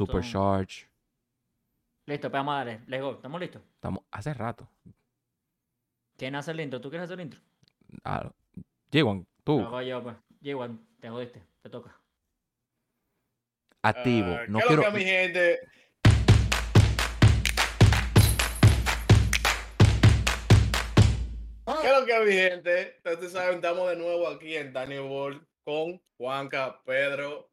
[0.00, 0.88] Supercharge.
[2.06, 2.80] Listo, pues vamos a darle.
[2.86, 3.12] Let's go.
[3.12, 3.62] ¿Estamos listos?
[3.74, 4.66] Estamos hace rato.
[6.16, 6.80] ¿Quién hace el intro?
[6.80, 7.40] ¿Tú quieres hacer el intro?
[8.02, 8.32] Ah,
[9.44, 10.16] tú, hago yo, pues.
[11.00, 11.42] Te jodiste.
[11.62, 11.94] Te toca.
[13.82, 14.32] activo.
[14.32, 14.82] Ah, no ¿qué es quiero.
[14.82, 15.60] lo que, mi gente?
[21.82, 23.00] ¿Qué es lo que mi gente?
[23.04, 27.49] Ustedes saben, estamos de nuevo aquí en Daniel World con Juanca, Pedro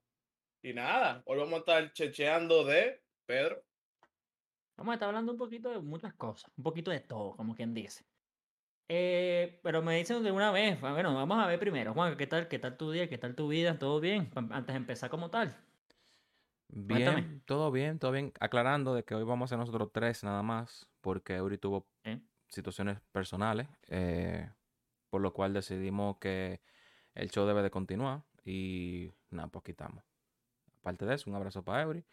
[0.67, 1.23] y nada.
[1.25, 3.63] Hoy vamos a estar checheando de Pedro.
[4.75, 6.51] Vamos a estar hablando un poquito de muchas cosas.
[6.57, 8.05] Un poquito de todo, como quien dice.
[8.89, 10.79] Eh, pero me dicen de una vez.
[10.81, 11.93] Bueno, vamos a ver primero.
[11.93, 12.49] Juan, ¿qué tal?
[12.49, 13.07] ¿Qué tal tu día?
[13.07, 13.79] ¿Qué tal tu vida?
[13.79, 14.29] ¿Todo bien?
[14.35, 15.55] Antes de empezar como tal.
[16.69, 17.21] Cuéntame.
[17.21, 18.33] Bien, todo bien, todo bien.
[18.39, 22.19] Aclarando de que hoy vamos a ser nosotros tres nada más, porque Eury tuvo ¿eh?
[22.49, 24.49] situaciones personales, eh,
[25.09, 26.59] por lo cual decidimos que
[27.15, 30.03] el show debe de continuar y nada, pues quitamos.
[30.87, 32.05] Aparte de eso, un abrazo para Eury.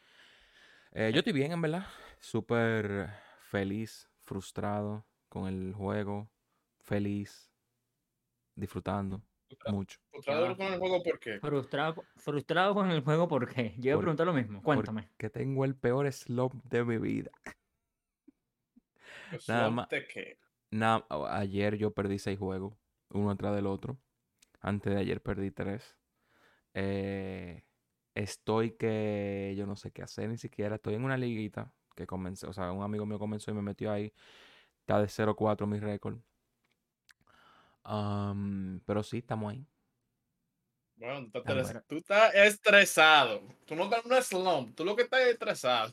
[0.90, 1.86] Eh, yo estoy bien, en verdad.
[2.18, 6.28] Súper feliz, frustrado con el juego,
[6.80, 7.52] feliz,
[8.56, 9.22] disfrutando
[9.68, 10.00] mucho.
[10.10, 11.38] Frustrado con el juego, ¿por qué?
[11.38, 13.76] Frustrado, frustrado con el juego, ¿por qué?
[13.78, 14.60] Yo iba a Por- preguntar lo mismo.
[14.60, 15.08] Cuéntame.
[15.18, 17.30] Que tengo el peor slump de mi vida.
[19.46, 19.88] Nada ¿no más.
[19.88, 20.40] de qué?
[20.72, 22.74] Na- a- ayer yo perdí seis juegos,
[23.10, 23.98] uno atrás del otro.
[24.60, 25.96] Antes de ayer perdí tres.
[26.72, 27.62] Eh,
[28.14, 30.76] estoy que yo no sé qué hacer ni siquiera.
[30.76, 33.92] Estoy en una liguita que comenzó, o sea, un amigo mío comenzó y me metió
[33.92, 34.12] ahí.
[34.80, 36.18] Está de 0-4 mi récord.
[38.86, 39.66] Pero sí, estamos ahí.
[40.96, 42.02] Bueno, tú estás, tú
[42.34, 43.42] estresado.
[43.66, 44.74] Tú no estás en un slump.
[44.76, 45.92] Tú lo que estás es estresado.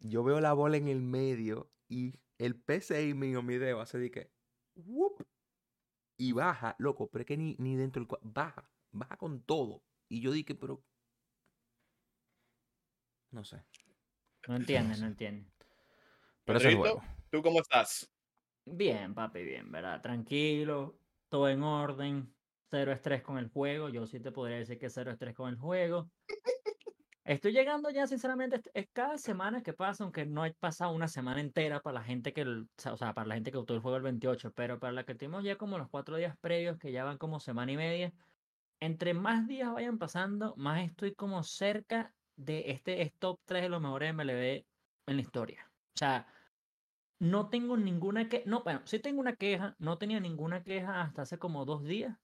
[0.00, 4.10] Yo veo la bola en el medio y el PCI mío, mi dedo, hace de
[4.10, 4.30] que.
[6.16, 8.18] y baja, loco, pero es que ni, ni dentro del.
[8.22, 9.82] Baja, baja con todo.
[10.08, 10.82] Y yo dije, pero.
[13.30, 13.62] No sé.
[14.46, 15.52] No entiendes, no entiendes.
[16.44, 17.02] Pero es el Pedrito, juego.
[17.30, 18.10] ¿tú cómo estás?
[18.64, 20.00] Bien, papi, bien, ¿verdad?
[20.00, 20.98] Tranquilo,
[21.28, 22.34] todo en orden,
[22.70, 23.88] cero estrés con el juego.
[23.88, 26.10] Yo sí te podría decir que cero estrés con el juego.
[27.24, 31.42] Estoy llegando ya, sinceramente, es cada semana que pasa, aunque no he pasado una semana
[31.42, 34.02] entera para la gente que, o sea, para la gente que optó el juego el
[34.02, 37.18] 28, pero para la que tenemos ya como los cuatro días previos, que ya van
[37.18, 38.14] como semana y media,
[38.80, 43.68] entre más días vayan pasando, más estoy como cerca de este es top 3 de
[43.68, 44.64] los mejores MLB
[45.06, 45.70] en la historia.
[45.94, 46.26] O sea,
[47.18, 51.22] no tengo ninguna que, no, bueno, sí tengo una queja, no tenía ninguna queja hasta
[51.22, 52.16] hace como dos días.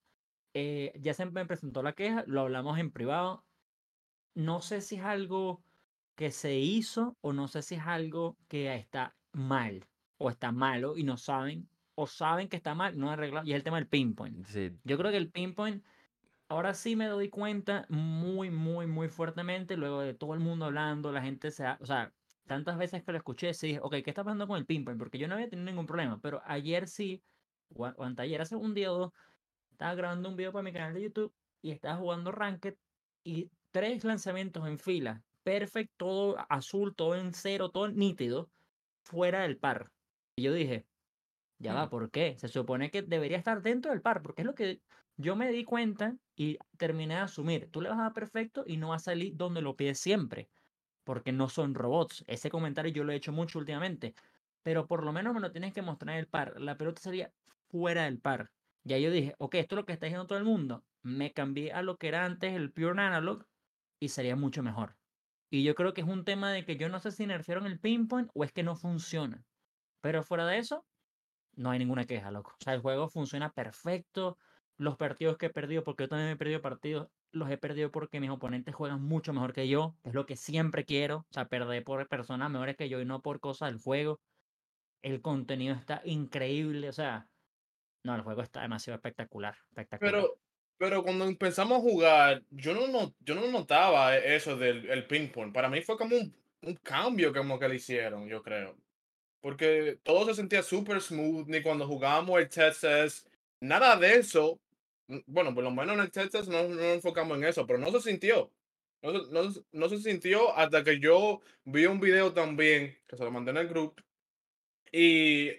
[0.55, 3.45] Eh, ya se me presentó la queja, lo hablamos en privado.
[4.35, 5.63] No sé si es algo
[6.15, 9.85] que se hizo o no sé si es algo que está mal
[10.17, 13.47] o está malo y no saben o saben que está mal, no arreglado.
[13.47, 14.47] Y es el tema del pinpoint.
[14.47, 15.85] Sí, Yo creo que el pinpoint,
[16.49, 21.13] ahora sí me doy cuenta muy, muy, muy fuertemente, luego de todo el mundo hablando,
[21.13, 22.15] la gente se ha, o sea,
[22.47, 24.99] tantas veces que lo escuché, sí dije, ok, ¿qué está pasando con el pinpoint?
[24.99, 27.23] Porque yo no había tenido ningún problema, pero ayer sí,
[27.69, 29.13] o, o anteayer, hace un día o dos,
[29.71, 32.77] estaba grabando un video para mi canal de YouTube y estaba jugando Ranked
[33.25, 38.51] y tres lanzamientos en fila, perfect, todo azul, todo en cero, todo nítido,
[39.03, 39.93] fuera del par.
[40.37, 40.87] Y yo dije,
[41.59, 41.91] ya va.
[41.91, 42.37] ¿por qué?
[42.39, 44.83] Se supone que debería estar dentro del par, porque es lo que
[45.17, 47.71] yo me di cuenta y terminé de asumir.
[47.71, 50.51] Tú le vas a dar perfecto y no va a salir donde lo pides siempre,
[51.05, 52.25] porque no son robots.
[52.27, 54.15] Ese comentario yo lo he hecho mucho últimamente,
[54.63, 56.61] pero por lo menos me lo tienes que mostrar el par.
[56.61, 57.33] La pelota sería
[57.69, 58.53] fuera del par.
[58.83, 60.85] Ya yo dije, ok, esto es lo que está diciendo todo el mundo.
[61.03, 63.47] Me cambié a lo que era antes el Pure Analog
[64.01, 64.97] y sería mucho mejor.
[65.51, 67.79] Y yo creo que es un tema de que yo no sé si nerfearon el
[67.81, 69.45] pinpoint o es que no funciona.
[70.01, 70.87] Pero fuera de eso,
[71.53, 72.53] no hay ninguna queja, loco.
[72.61, 74.39] O sea, el juego funciona perfecto.
[74.77, 78.21] Los partidos que he perdido, porque yo también he perdido partidos, los he perdido porque
[78.21, 79.95] mis oponentes juegan mucho mejor que yo.
[80.03, 81.19] Es lo que siempre quiero.
[81.19, 84.21] O sea, perder por personas mejores que yo y no por cosas del juego.
[85.03, 86.89] El contenido está increíble.
[86.89, 87.29] O sea,
[88.03, 89.57] no, el juego está demasiado espectacular.
[89.69, 90.15] espectacular.
[90.15, 90.39] Pero,
[90.77, 95.07] pero cuando empezamos a jugar, yo no, no, yo no notaba e- eso del el
[95.07, 95.53] ping pong.
[95.53, 98.77] Para mí fue como un, un cambio como que le hicieron, yo creo.
[99.41, 103.29] Porque todo se sentía súper smooth, ni cuando jugábamos el Texas,
[103.61, 104.59] nada de eso.
[105.09, 107.91] Mm, Bueno, por lo menos en Texas no, no nos enfocamos en eso, pero no
[107.91, 108.51] se sintió.
[109.03, 113.31] No, no, no se sintió hasta que yo vi un video también, que se lo
[113.31, 114.03] mandé en el grupo,
[114.91, 115.51] y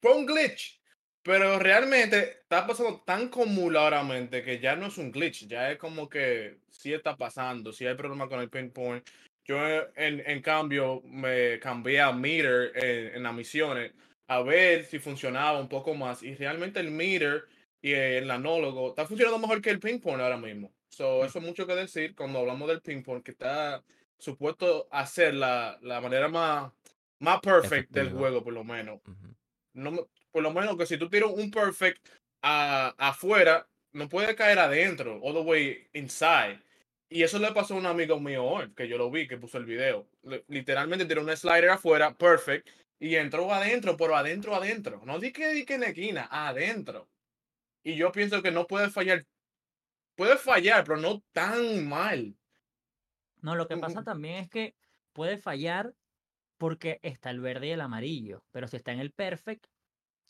[0.00, 0.78] fue un glitch.
[1.22, 6.08] Pero realmente está pasando tan acumuladoramente que ya no es un glitch, ya es como
[6.08, 9.06] que sí está pasando, sí hay problema con el pinpoint.
[9.44, 9.58] Yo
[9.96, 13.92] en, en cambio me cambié a meter en, en las misiones
[14.28, 17.46] a ver si funcionaba un poco más y realmente el meter
[17.80, 20.72] y el anólogo está funcionando mejor que el ping pong ahora mismo.
[20.88, 23.82] So, eso es mucho que decir cuando hablamos del ping pong, que está
[24.18, 26.72] supuesto hacer la, la manera más,
[27.20, 29.00] más perfect del juego, por lo menos.
[29.74, 32.08] No, por lo menos que si tú tiras un perfect
[32.42, 36.60] a- afuera, no puede caer adentro, all the way inside.
[37.08, 39.56] Y eso le pasó a un amigo mío hoy, que yo lo vi, que puso
[39.58, 40.06] el video.
[40.24, 45.00] Le- literalmente tiró un slider afuera, perfect, y entró adentro, pero adentro, adentro.
[45.06, 47.08] No di que, di que en la esquina, adentro.
[47.88, 49.26] Y yo pienso que no puede fallar.
[50.16, 52.36] Puede fallar, pero no tan mal.
[53.40, 54.04] No, lo que Mm, pasa mm.
[54.04, 54.76] también es que
[55.12, 55.94] puede fallar
[56.58, 59.66] porque está el verde y el amarillo, pero si está en el perfect,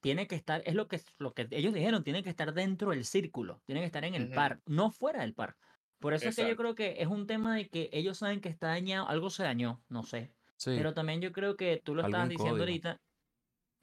[0.01, 3.05] tiene que estar, es lo que, lo que ellos dijeron, tiene que estar dentro del
[3.05, 5.57] círculo, tiene que estar en el par, no fuera del par.
[6.01, 8.49] Por eso es que yo creo que es un tema de que ellos saben que
[8.51, 10.33] está dañado, algo se dañó, no sé.
[10.57, 12.63] Sí, Pero también yo creo que tú lo estabas diciendo código.
[12.63, 13.03] ahorita,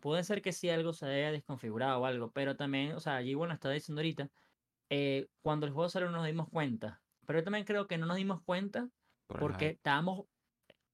[0.06, 3.34] puede ser que sí algo se haya desconfigurado o algo, pero también, o sea, allí
[3.34, 4.30] bueno estaba diciendo ahorita,
[4.90, 8.06] eh, cuando el juego salió no nos dimos cuenta, pero yo también creo que no
[8.06, 8.90] nos dimos cuenta
[9.28, 10.28] por porque estábamos,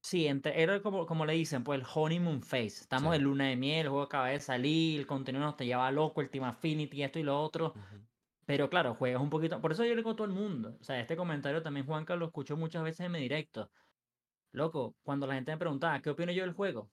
[0.02, 2.66] sí, entre, era como, como le dicen, pues el honeymoon phase.
[2.82, 3.16] Estamos Sí.
[3.16, 6.20] en luna de miel, el juego acaba de salir, el contenido nos te lleva loco,
[6.22, 7.74] el Team Affinity, esto y lo otro.
[7.76, 8.06] Ujú.
[8.46, 9.60] Pero claro, juegas un poquito.
[9.60, 10.76] Por eso yo le digo a todo el mundo.
[10.80, 13.70] O sea, este comentario también Juanca lo escuchó muchas veces en mi directo.
[14.52, 16.90] Loco, cuando la gente me preguntaba, ¿qué opino yo del juego?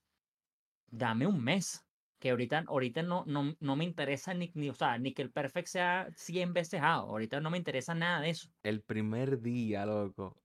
[0.91, 1.88] Dame un mes.
[2.19, 5.31] Que ahorita, ahorita no, no, no me interesa ni, ni, o sea, ni que el
[5.31, 7.09] perfect sea 100 veces out.
[7.09, 8.49] Ahorita no me interesa nada de eso.
[8.61, 10.35] El primer día, loco,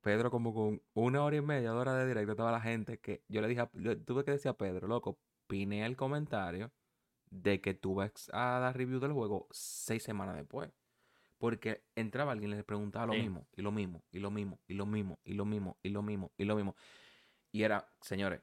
[0.00, 3.24] Pedro como con una hora y media, dos horas de directo, toda la gente que
[3.28, 5.18] yo le dije, a- yo tuve que decir a Pedro, loco,
[5.48, 6.70] pine el comentario
[7.30, 10.70] de que tú vas a dar review del juego seis semanas después.
[11.38, 13.20] Porque entraba alguien y le preguntaba lo Sí.
[13.20, 16.02] mismo, y lo mismo, y lo mismo, y lo mismo, y lo mismo, y lo
[16.02, 16.74] mismo, y lo mismo.
[17.52, 18.42] Y era, señores,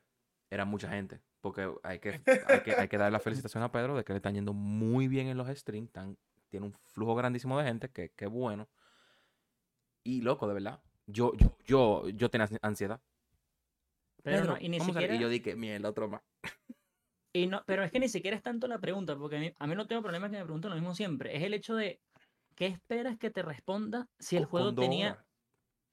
[0.49, 1.21] era mucha gente.
[1.45, 4.17] Porque hay que, hay que, hay que dar la felicitación a Pedro de que le
[4.17, 5.91] están yendo muy bien en los streams.
[5.91, 6.17] tan-
[6.49, 8.67] tiene un flujo grandísimo de gente, que, que bueno.
[10.03, 10.81] Y loco, de verdad.
[11.05, 12.99] Yo, yo, yo, yo tenía ansiedad.
[14.23, 15.13] Pero Pedro, no, y ni siquiera.
[15.13, 16.21] Y yo dije, mierda, otro más.
[17.31, 19.67] Y no, pero es que ni siquiera es tanto la pregunta, porque a mí, a
[19.67, 21.35] mí no tengo problema que me pregunten lo mismo siempre.
[21.35, 21.99] Es el hecho de,
[22.55, 25.25] ¿qué esperas que te responda si el juego tenía horas.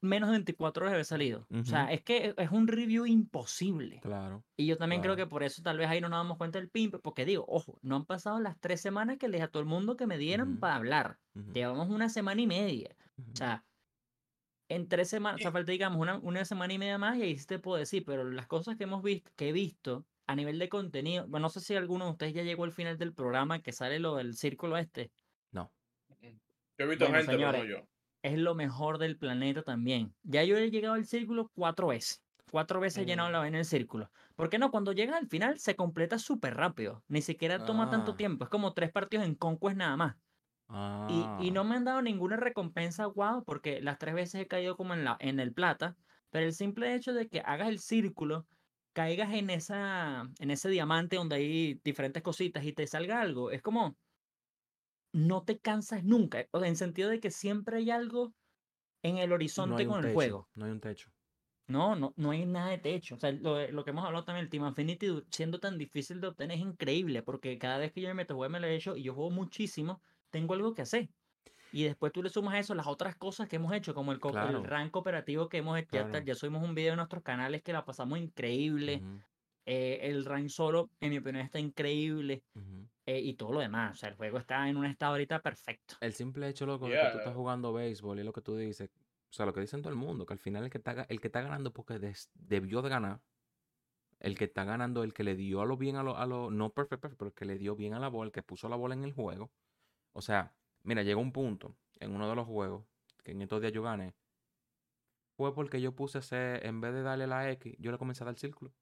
[0.02, 1.46] Menos de 24 horas de haber salido?
[1.50, 4.00] O sea, es que e, es un review imposible.
[4.00, 4.44] Claro.
[4.56, 6.68] Y yo también creo que por eso tal vez ahí no nos damos cuenta del
[6.68, 9.62] pimp, porque digo, ojo, no han pasado las tres semanas que le dije a todo
[9.62, 10.60] el mundo que me dieran Ujú.
[10.60, 11.18] para hablar.
[11.52, 12.96] Llevamos una semana y media.
[13.32, 13.64] O sea,
[14.68, 17.36] en tres semanas, o sea, falta digamos una, una semana y media más y ahí
[17.36, 20.58] sí te puedo decir, pero las cosas que hemos visto, que he visto a nivel
[20.58, 23.60] de contenido, bueno, no sé si alguno de ustedes ya llegó al final del programa
[23.62, 25.12] que sale lo del círculo este,
[25.50, 25.72] No.
[26.78, 27.88] Yo he visto Bueno, gente, pero no señores, yo.
[28.22, 30.14] Es lo mejor del planeta también.
[30.22, 32.24] Ya yo he llegado al círculo cuatro veces.
[32.50, 34.10] Cuatro veces he llenado la vaina del círculo.
[34.36, 34.70] ¿Por qué no?
[34.70, 37.04] Cuando llegas al final se completa súper rápido.
[37.08, 38.16] Ni siquiera toma tanto Ah.
[38.16, 38.44] tiempo.
[38.44, 40.16] Es como tres partidos en Conquest nada más.
[41.06, 41.64] Y, y no Ah.
[41.64, 45.16] me han dado ninguna recompensa guau, porque las tres veces he caído como en, la,
[45.20, 45.96] en el plata,
[46.30, 48.46] pero el simple hecho de que hagas el círculo,
[48.92, 53.62] caigas en, esa, en ese diamante donde hay diferentes cositas y te salga algo, es
[53.62, 53.98] como,
[55.12, 58.34] no te cansas nunca, o sea, en sentido de que siempre hay algo
[59.02, 60.14] en el horizonte con el techo.
[60.14, 60.48] juego.
[60.54, 61.10] No hay un techo.
[61.68, 63.14] No, no, no hay nada de techo.
[63.14, 66.20] O sea, lo, de- lo que hemos hablado también, el Team Infinity siendo tan difícil
[66.20, 68.66] de obtener es increíble, porque cada vez que yo me meto a jugar me lo
[68.66, 71.08] he hecho y yo juego muchísimo, tengo algo que hacer.
[71.72, 74.20] Y después tú le sumas a eso las otras cosas que hemos hecho, como el,
[74.20, 75.90] co- el rank cooperativo que hemos hecho.
[75.92, 76.24] Ya, Claro.
[76.26, 79.02] ya subimos un video en nuestros canales que la pasamos increíble.
[79.66, 82.42] Eh, el rank solo, en mi opinión, está increíble.
[83.04, 83.92] eh, y todo lo demás.
[83.92, 85.96] O sea, el juego está en un estado ahorita perfecto.
[86.00, 88.90] El simple hecho, loco, de que tú estás jugando béisbol y lo que tú dices,
[88.94, 91.20] o sea, lo que dicen todo el mundo, que al final el que está, el
[91.20, 93.20] que está ganando porque des- debió de ganar,
[94.20, 96.50] el que está ganando, el que le dio a lo bien a lo, a lo
[96.52, 98.68] no perfect, perfect, pero el que le dio bien a la bola, el que puso
[98.68, 99.50] la bola en el juego.
[100.12, 102.84] O sea, mira, llegó un punto en uno de los juegos
[103.24, 104.14] que en estos días yo gané,
[105.36, 108.26] fue porque yo puse ese, en vez de darle la X, yo le comencé a
[108.26, 108.72] dar círculo.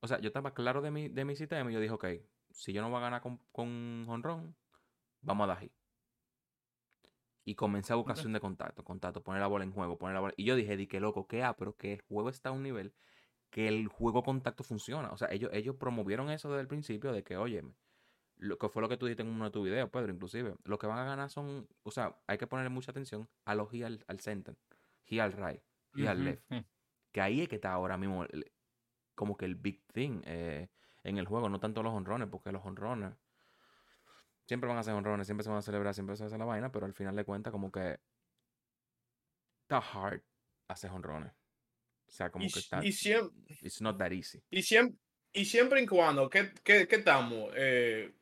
[0.00, 2.06] O sea, yo estaba claro de mi, de mi sistema y yo dije, ok,
[2.50, 4.56] si yo no voy a ganar con, con honrón,
[5.20, 5.72] vamos a dar hit.
[7.44, 10.34] Y comencé a acción de contacto, contacto, poner la bola en juego, poner la bola.
[10.36, 12.62] Y yo dije, di que loco, que ah, pero que el juego está a un
[12.62, 12.94] nivel
[13.50, 15.10] que el juego contacto funciona.
[15.10, 17.64] O sea, ellos, ellos promovieron eso desde el principio de que, oye,
[18.36, 20.78] lo que fue lo que tú dijiste en uno de tus videos, Pedro, inclusive, lo
[20.78, 23.84] que van a ganar son, o sea, hay que ponerle mucha atención a los hit
[23.84, 24.56] al, al center,
[25.02, 25.60] hit al right,
[25.94, 26.44] hit al left.
[27.10, 28.52] Que ahí es que está ahora mismo el-
[29.20, 30.70] como que el big thing eh,
[31.04, 33.12] en el juego, no tanto los honrones, porque los honrones
[34.46, 36.38] siempre van a ser honrones, siempre se van a celebrar, siempre se va a hacer
[36.38, 37.98] la vaina, pero al final de cuentas como que
[39.62, 40.22] está hard
[40.68, 41.32] hacer honrones.
[42.06, 42.82] O sea, como Y, que está...
[42.82, 44.42] y, siem- It's not that easy.
[44.50, 44.96] y, siem-
[45.34, 47.52] y siempre y cuando, ¿qué, qué, qué estamos?
[47.56, 48.14] Eh,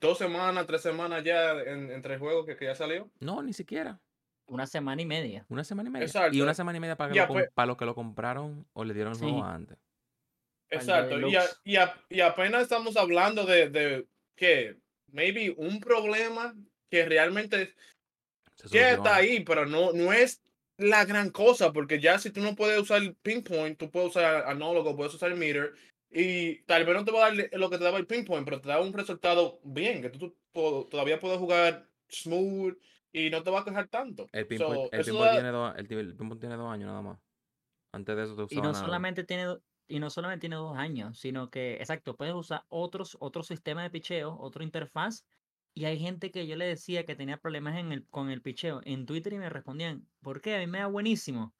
[0.00, 3.10] ¿Dos semanas, tres semanas ya en- entre juegos que, que ya salió?
[3.18, 4.00] No, ni siquiera.
[4.46, 5.44] una semana y media.
[5.48, 6.04] Una semana y media.
[6.04, 6.42] Y Exacto.
[6.42, 8.66] una semana y media para, que Ya, lo com- pues- para los que lo compraron
[8.72, 9.76] o le dieron el juego antes.
[10.70, 11.18] Exacto.
[11.28, 14.76] Y, a- y, a- y apenas estamos hablando de, de que
[15.12, 16.54] maybe un problema
[16.90, 17.74] que realmente
[18.70, 20.42] ya está ahí, pero no, no es
[20.76, 24.44] la gran cosa, porque ya si tú no puedes usar el pinpoint, tú puedes usar
[24.46, 25.74] anólogo, puedes usar el meter,
[26.10, 28.60] y tal vez no te va a dar lo que te daba el pinpoint, pero
[28.60, 32.76] te da un resultado bien, que tú, tú todavía puedes jugar smooth
[33.12, 34.26] y no te va a quejar tanto.
[34.32, 36.72] El So, pinpoint, el eso pinpoint da- tiene dos, el, ti- el pinpoint tiene dos
[36.72, 37.18] años nada más.
[37.92, 41.18] Antes de eso te Y no solamente tiene do- y no solamente tiene dos años,
[41.18, 45.26] sino que, exacto, puedes usar otros, otro sistema de picheo, otra interfaz.
[45.74, 48.80] Y hay gente que yo le decía que tenía problemas en el, con el picheo
[48.84, 50.56] en Twitter y me respondían, ¿por qué?
[50.56, 51.54] A mí me da buenísimo.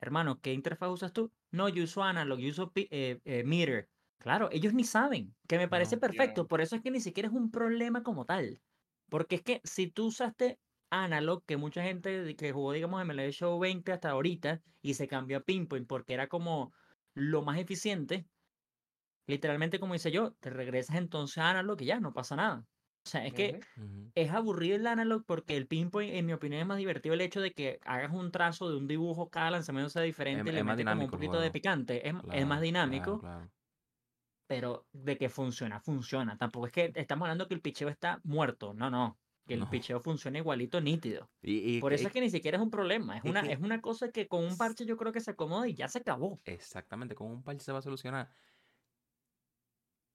[0.00, 1.32] Hermano, ¿qué interfaz usas tú?
[1.50, 3.90] No, yo uso Analog, yo uso eh, eh, Meter.
[4.18, 6.00] Claro, ellos ni saben, que me parece No.
[6.00, 6.46] perfecto.
[6.46, 8.60] Por eso es que ni siquiera es un problema como tal.
[9.08, 10.60] Porque es que si tú usaste
[10.90, 15.38] Analog, que mucha gente que jugó, digamos, MLB Show 20 hasta ahorita y se cambió
[15.38, 16.72] a Pinpoint porque era como
[17.14, 18.28] lo más eficiente,
[19.26, 22.64] literalmente como hice yo, te regresas entonces a Analog y ya, no pasa nada.
[23.06, 23.60] O sea, es que
[24.14, 27.40] es aburrido el analog porque el pinpoint, en mi opinión, es más divertido el hecho
[27.40, 30.76] de que hagas un trazo de un dibujo, cada lanzamiento sea diferente, le es más
[30.76, 33.52] mete como un poquito de picante, es, es más dinámico, Claro, claro.
[34.46, 36.36] pero de que funciona, funciona.
[36.38, 39.70] Tampoco es que estamos hablando que el picheo está muerto, no, no, que el No.
[39.70, 41.30] picheo funciona igualito, nítido.
[41.42, 43.60] Y, y- Por eso y- es que ni siquiera es un problema, es una, es
[43.60, 46.40] una cosa que con un parche yo creo que se acomoda y ya se acabó.
[46.44, 48.30] Exactamente, con un parche se va a solucionar.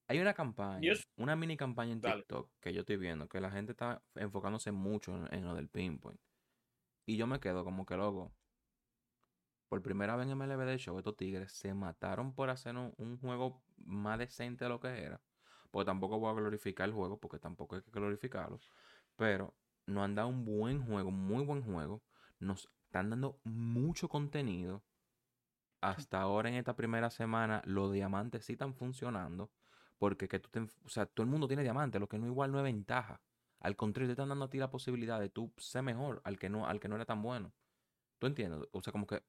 [0.08, 2.22] Hay una campaña, una mini campaña en Dale.
[2.24, 5.70] TikTok que yo estoy viendo, que la gente está enfocándose mucho en, en lo del
[5.70, 6.20] pinpoint.
[7.06, 8.32] Y yo me quedo como que loco.
[9.68, 13.20] Por primera vez en MLB de Show, estos tigres se mataron por hacer un, un
[13.20, 15.22] juego más decente de lo que era.
[15.70, 18.60] Porque tampoco voy a glorificar el juego, porque tampoco hay que glorificarlo.
[19.20, 19.54] Pero
[19.86, 22.02] nos han dado un buen juego, muy buen juego.
[22.40, 24.82] Nos están dando mucho contenido.
[25.82, 29.52] Hasta ahora en esta primera semana los diamantes sí están funcionando.
[29.98, 32.54] Porque que tú te o sea, todo el mundo tiene diamantes, lo que no igual
[32.54, 33.22] no es ventaja.
[33.60, 36.50] Al contrario, te están dando a ti la posibilidad de tú ser mejor al que
[36.50, 37.52] no, al que no era tan bueno.
[38.20, 38.70] ¿Tú entiendes?
[38.72, 39.22] O sea, como que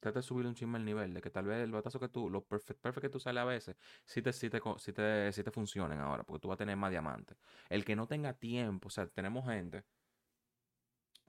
[0.00, 2.30] trata de subir un chisme el nivel, de que tal vez el batazo que tú,
[2.30, 5.42] lo perfect, perfect que tú sales a veces, sí te, sí te, sí te, sí
[5.44, 7.36] te funcionen ahora, porque tú vas a tener más diamantes.
[7.68, 9.84] El que no tenga tiempo, o sea, tenemos gente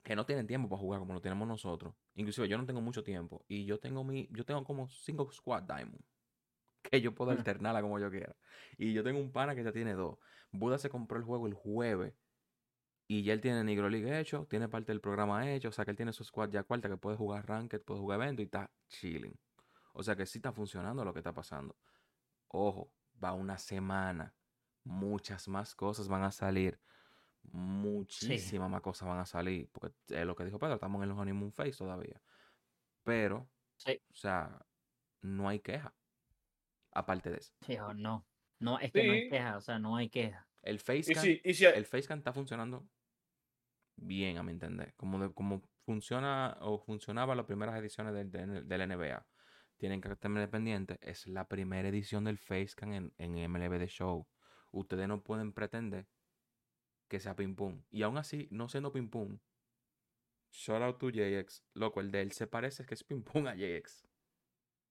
[0.04, 1.94] que no tienen tiempo para jugar como lo tenemos nosotros.
[2.16, 5.64] Inclusive yo no tengo mucho tiempo y yo tengo mi, yo tengo como cinco squad
[5.64, 6.04] diamond
[6.84, 7.34] que yo puedo Mm.
[7.34, 8.38] alternarla como yo quiera.
[8.78, 10.20] Y yo tengo un pana que ya tiene dos.
[10.52, 12.16] Buda se compró el juego el jueves
[13.12, 15.90] y ya él tiene Negro League hecho, tiene parte del programa hecho, o sea que
[15.90, 18.72] él tiene su squad ya cuarta que puede jugar ranked, puede jugar evento y está
[18.88, 19.36] chilling.
[19.94, 21.76] O sea que sí está funcionando lo que está pasando.
[22.50, 24.36] Ojo, va una semana.
[24.84, 26.80] Muchas más cosas van a salir.
[27.52, 29.68] Muchísimas más cosas van a salir.
[29.72, 32.22] Porque es lo que dijo Pedro, estamos en los honeymoon phase todavía.
[33.04, 34.00] Pero, Sí.
[34.12, 34.64] o sea,
[35.22, 35.96] no hay queja.
[36.92, 37.56] Aparte de eso.
[37.66, 38.28] Sí, o no,
[38.60, 40.48] no, es que no hay queja, o sea, no hay queja.
[40.62, 42.88] El facecam, si, y si, el facecam está funcionando
[44.02, 44.94] bien, a mi entender.
[44.96, 49.26] Como, de- como funciona o funcionaba las primeras ediciones del, del, del NBA.
[49.78, 50.98] Tienen que tener pendiente.
[51.02, 54.28] Es la primera edición del facecam en, en MLB The Show.
[54.72, 56.08] Ustedes no pueden pretender
[57.08, 57.82] que sea ping pong.
[57.90, 59.40] Y aún así, no siendo ping pong,
[60.52, 61.64] shout out to JX.
[61.74, 64.06] Loco, el de él se parece que es ping pong a JX.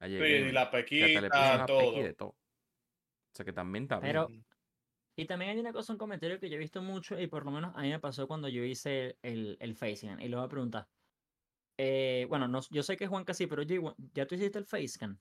[0.01, 0.23] A sí, JX.
[0.49, 1.79] y la pequita, la todo.
[1.79, 2.31] pequi de todo.
[2.31, 2.37] O
[3.35, 4.45] sea que también está bien.
[5.19, 7.51] Y también hay una cosa, un comentario que yo he visto mucho y por lo
[7.51, 10.21] menos a mí me pasó cuando yo hice el, el facecam.
[10.21, 10.87] Y le voy a preguntar.
[11.77, 13.65] eh, bueno, no, yo sé que Juan casi, pero
[14.15, 15.19] ¿ya tú hiciste el facecam?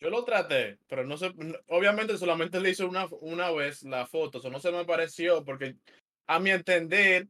[0.00, 1.32] Yo lo traté, pero no sé,
[1.66, 5.74] obviamente solamente le hice una, una vez la foto, eso no se me pareció, porque
[6.28, 7.26] a mi entender,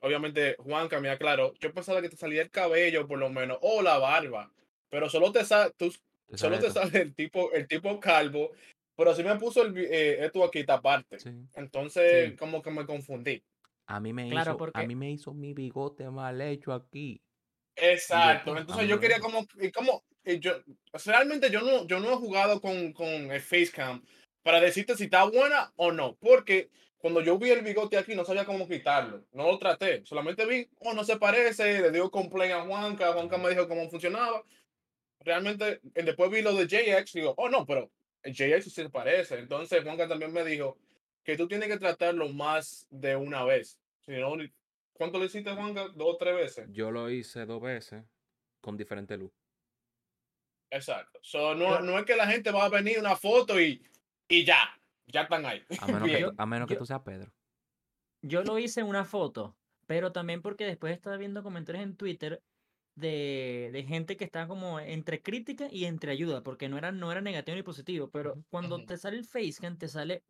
[0.00, 3.82] obviamente Juanca me aclaró, yo pensaba que te salía el cabello por lo menos, o
[3.82, 4.50] la barba,
[4.88, 5.92] pero solo te sale, tú,
[6.26, 8.52] Te solo sale te sale el tipo, el tipo calvo,
[8.98, 11.20] pero sí me puso el, eh, esto aquí aparte.
[11.20, 11.30] Sí.
[11.54, 12.36] Entonces, Sí.
[12.36, 13.40] como que me confundí.
[13.86, 17.22] A mí me Claro, hizo, a porque- mí me hizo mi bigote mal hecho aquí.
[17.76, 18.54] Exacto.
[18.54, 19.32] "Ah, Entonces yo quería gusta".
[19.32, 20.52] como, y como, y yo,
[21.06, 24.02] realmente yo no, yo no he jugado con, con el Facecam
[24.42, 28.24] para decirte si está buena o no, porque cuando yo vi el bigote aquí no
[28.24, 32.52] sabía cómo quitarlo, no lo traté, solamente vi, oh, no se parece, le digo complaint
[32.54, 34.42] a Juanca, Juanca me dijo cómo funcionaba,
[35.20, 37.90] realmente, eh, después vi lo de JX, digo, oh, no, pero
[38.24, 40.76] sí se parece, entonces Juanca también me dijo
[41.24, 44.32] que tú tienes que tratarlo más de una vez, si no,
[44.92, 45.88] ¿cuánto le hiciste Juanca?
[45.94, 46.68] ¿Dos o tres veces?
[46.72, 48.04] Yo lo hice dos veces
[48.60, 49.30] con diferente luz.
[50.70, 51.18] Exacto.
[51.22, 53.82] So, no, no es que la gente va a venir una foto y,
[54.28, 54.58] y ya,
[55.06, 55.64] ya están ahí.
[55.80, 57.32] A menos, que, a menos que yo- tú seas Pedro.
[58.20, 59.56] Yo lo hice en una foto,
[59.86, 62.42] pero también porque después estaba viendo comentarios en Twitter
[62.98, 67.10] de, de gente que estaba como entre crítica y entre ayuda, porque no era, no
[67.12, 70.24] era negativo ni positivo, pero cuando te sale el facecam, te sale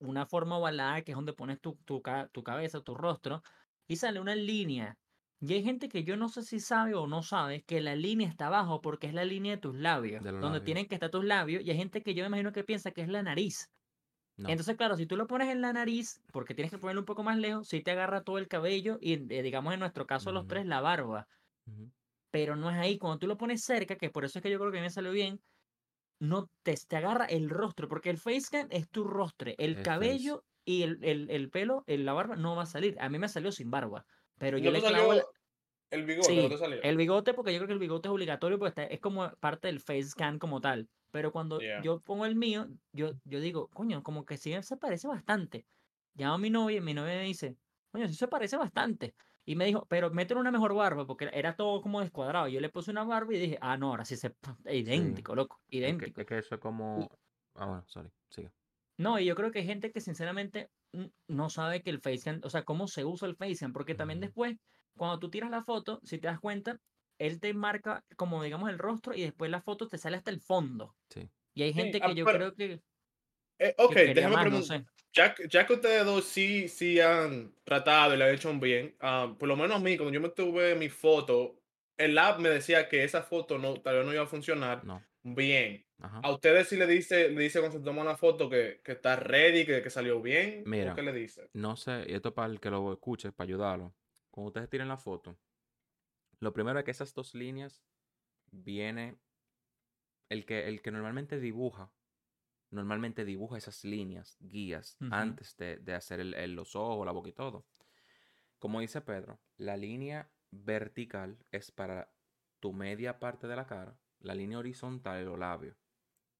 [0.00, 2.02] una forma ovalada, que es donde pones tu, tu,
[2.32, 3.42] tu cabeza, tu rostro,
[3.88, 4.96] y sale una línea.
[5.40, 8.28] Y hay gente que yo no sé si sabe o no sabe que la línea
[8.28, 10.64] está abajo porque es la línea de tus labios, De donde labios.
[10.64, 13.02] tienen que estar tus labios, y hay gente que yo me imagino que piensa que
[13.02, 13.68] es la nariz.
[14.36, 14.48] No.
[14.48, 17.22] Entonces, claro, si tú lo pones en la nariz, porque tienes que ponerlo un poco
[17.22, 20.46] más lejos, sí te agarra todo el cabello y, eh, digamos, en nuestro caso, los
[20.48, 21.26] tres, la barba.
[22.32, 22.98] Pero no es ahí.
[22.98, 24.86] Cuando tú lo pones cerca, que por eso es que yo creo que a mí
[24.86, 25.40] me salió bien,
[26.20, 29.52] no te, te agarra el rostro, porque el facecam es tu rostro.
[29.58, 29.84] El face.
[29.84, 32.96] cabello y el, el, el pelo, el- la barba, no va a salir.
[33.00, 34.06] A mí me salió sin barba.
[34.38, 35.30] Pero yo ¿No te le clavo la- salió
[35.90, 36.42] el bigote?
[36.42, 36.80] ¿No Sí, te salió?
[36.82, 39.68] el bigote, porque yo creo que el bigote es obligatorio, porque está- es como parte
[39.68, 40.88] del face scan como tal.
[41.10, 41.82] Pero cuando Yeah.
[41.82, 45.66] yo pongo el mío, yo, yo digo, coño, como que sí se parece bastante.
[46.14, 47.56] Llamo a mi novia y mi novia me dice,
[47.90, 49.14] coño, sí se parece bastante.
[49.44, 52.46] Y me dijo, pero métele una mejor barba, porque era todo como descuadrado.
[52.48, 54.32] Yo le puse una barba y dije, ah, no, ahora sí se...
[54.66, 56.20] Idéntico, loco, Es que, idéntico.
[56.20, 57.08] es que eso es como.
[57.54, 58.10] Ah, bueno, sorry.
[58.30, 58.52] Sigue.
[58.98, 60.68] No, y yo creo que hay gente que sinceramente
[61.26, 64.56] no sabe que el facecam, o sea, cómo se usa el facecam, porque también después,
[64.96, 66.78] cuando tú tiras la foto, si te das cuenta,
[67.18, 70.40] él te marca como, digamos, el rostro y después la foto te sale hasta el
[70.40, 70.94] fondo.
[71.08, 71.28] Sí.
[71.54, 72.80] Y hay gente que yo pero- creo que,
[73.58, 74.70] Eh, que ok, quería déjame más, no preguntar.
[74.70, 74.86] sé.
[75.14, 78.96] Ya, que- ya que ustedes dos sí, sí han tratado y lo han hecho bien,
[79.00, 81.60] ah, por lo menos a mí, cuando yo me tuve mi foto,
[81.98, 85.06] el app me decía que esa foto no, tal vez no iba a funcionar No.
[85.22, 85.86] bien.
[85.98, 86.20] Ajá.
[86.22, 89.16] ¿A ustedes sí le dice, le dice cuando se toma una foto que, que está
[89.16, 90.64] ready, que, que salió bien?
[90.64, 90.92] Mira.
[90.92, 91.50] ¿O qué le dice?
[91.54, 93.94] No sé, y esto es para el que lo escuche, para ayudarlo.
[94.30, 95.38] Cuando ustedes tiren la foto,
[96.40, 97.82] lo primero es que esas dos líneas
[98.52, 99.18] viene
[100.28, 101.92] el que, el que normalmente dibuja,
[102.72, 107.28] normalmente dibuja esas líneas, guías, antes de, de hacer el- el- los ojos, la boca
[107.28, 107.66] y todo.
[108.58, 112.12] Como dice Pedro, la línea vertical es para
[112.60, 115.76] tu media parte de la cara, la línea horizontal es los labios.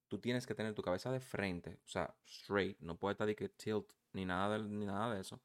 [0.07, 3.35] Tú tienes que tener tu cabeza de frente, o sea, straight, no puede estar de
[3.35, 5.41] que tilt ni nada de, ni nada de eso.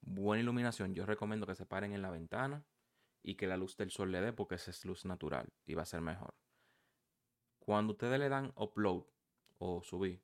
[0.00, 2.64] Buena iluminación, yo recomiendo que se paren en la ventana
[3.22, 5.82] y que la luz del sol le dé porque esa es luz natural y va
[5.82, 6.34] a ser mejor.
[7.58, 9.04] Cuando ustedes le dan upload
[9.58, 10.22] o subir,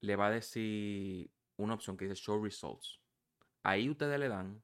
[0.00, 3.00] le va a decir una opción que dice show results.
[3.62, 4.62] Ahí ustedes le dan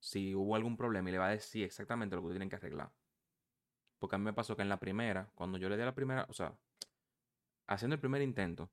[0.00, 2.92] si hubo algún problema y le va a decir exactamente lo que tienen que arreglar.
[3.98, 5.94] Porque a mí me pasó que en la primera, cuando yo le di a la
[5.94, 6.56] primera, o sea,
[7.66, 8.70] haciendo el primer intento,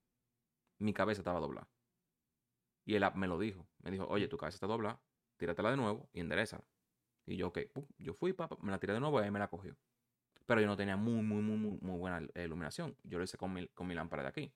[0.79, 1.67] mi cabeza estaba doblada.
[2.85, 3.67] Y el app me lo dijo.
[3.79, 5.01] Me dijo, oye, tu cabeza está doblada,
[5.37, 6.63] tíratela de nuevo y endereza.
[7.25, 9.39] Y yo, ok, pum, yo fui, papá, me la tiré de nuevo y ahí me
[9.39, 9.77] la cogió.
[10.45, 12.97] Pero yo no tenía muy, muy, muy, muy, buena iluminación.
[13.03, 14.53] Yo lo hice con mi, con mi lámpara de aquí.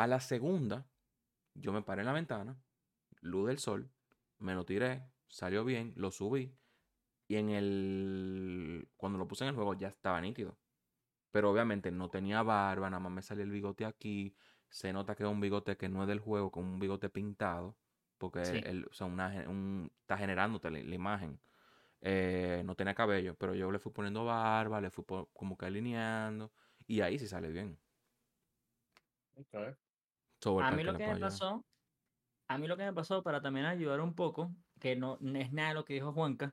[0.00, 0.86] A la segunda,
[1.54, 2.56] yo me paré en la ventana,
[3.20, 3.90] luz del sol,
[4.38, 6.56] me lo tiré, salió bien, lo subí.
[7.28, 8.88] Y en el.
[8.96, 10.56] Cuando lo puse en el juego ya estaba nítido.
[11.30, 14.34] Pero obviamente no tenía barba, nada más me salió el bigote aquí.
[14.70, 17.76] Se nota que es un bigote que no es del juego, con un bigote pintado.
[18.18, 18.60] Porque Sí.
[18.64, 21.38] el, o sea, una un- está generándote la, la imagen.
[22.00, 26.52] Eh, no tenía cabello, pero yo le fui poniendo barba, le fui como que alineando.
[26.86, 27.78] Y ahí sí sale bien.
[29.36, 29.76] Ok.
[30.42, 31.64] So, A mí lo que me pasó,
[32.48, 35.70] a mí lo que me pasó para también ayudar un poco, que no, es nada
[35.70, 36.52] de lo que dijo Juanca,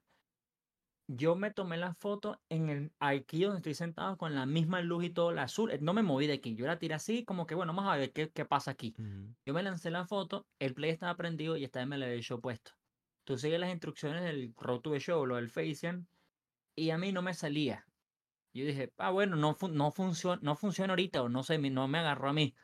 [1.08, 5.06] yo me tomé la foto en el aquí donde estoy sentado con la misma luz
[5.06, 7.46] y todo, la azul, eh, no me moví de aquí, yo la tiré así, como
[7.48, 8.94] que bueno, vamos a ver qué, qué pasa aquí.
[8.98, 9.36] Ujú.
[9.46, 12.72] Yo me lancé la foto, el play estaba prendido y estaba en el show puesto.
[13.26, 16.08] Tú sigues las instrucciones del Road to the Show, lo del Facecam,
[16.76, 17.86] y a mí no me salía.
[18.54, 21.88] Yo dije, ah, bueno, no, fun- no, funciona, no funciona ahorita, o no sé, no
[21.88, 22.56] me agarró a mí.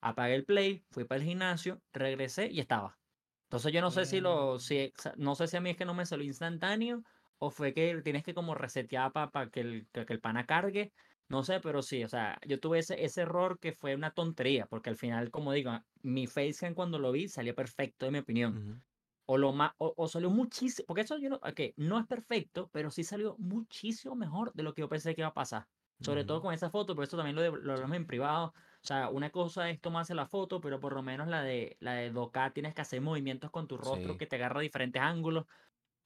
[0.00, 2.98] Apagué el play, fui para el gimnasio, regresé y estaba.
[3.44, 5.94] Entonces yo no sé si lo, si, no sé si a mí es que no
[5.94, 7.02] me salió instantáneo,
[7.38, 10.92] o fue que tienes que como resetear para que el, que, que el pana cargue.
[11.28, 14.66] No sé, pero sí, o sea, yo tuve ese, ese error que fue una tontería,
[14.66, 18.58] porque al final, como digo, mi facecam cuando lo vi salió perfecto, en mi opinión.
[18.58, 18.80] Ujú.
[19.26, 22.70] O lo más, o, o salió muchísimo, porque eso yo no, ok, no es perfecto,
[22.72, 25.68] pero sí salió muchísimo mejor de lo que yo pensé que iba a pasar.
[26.00, 26.42] Sobre todo Ujú.
[26.42, 28.54] con esa foto, pero eso también lo, de- lo hablamos en privado.
[28.88, 31.92] O sea, una cosa es tomarse la foto, pero por lo menos la de la
[31.92, 34.18] de 2K tienes que hacer movimientos con tu rostro Sí.
[34.18, 35.44] que te agarra diferentes ángulos.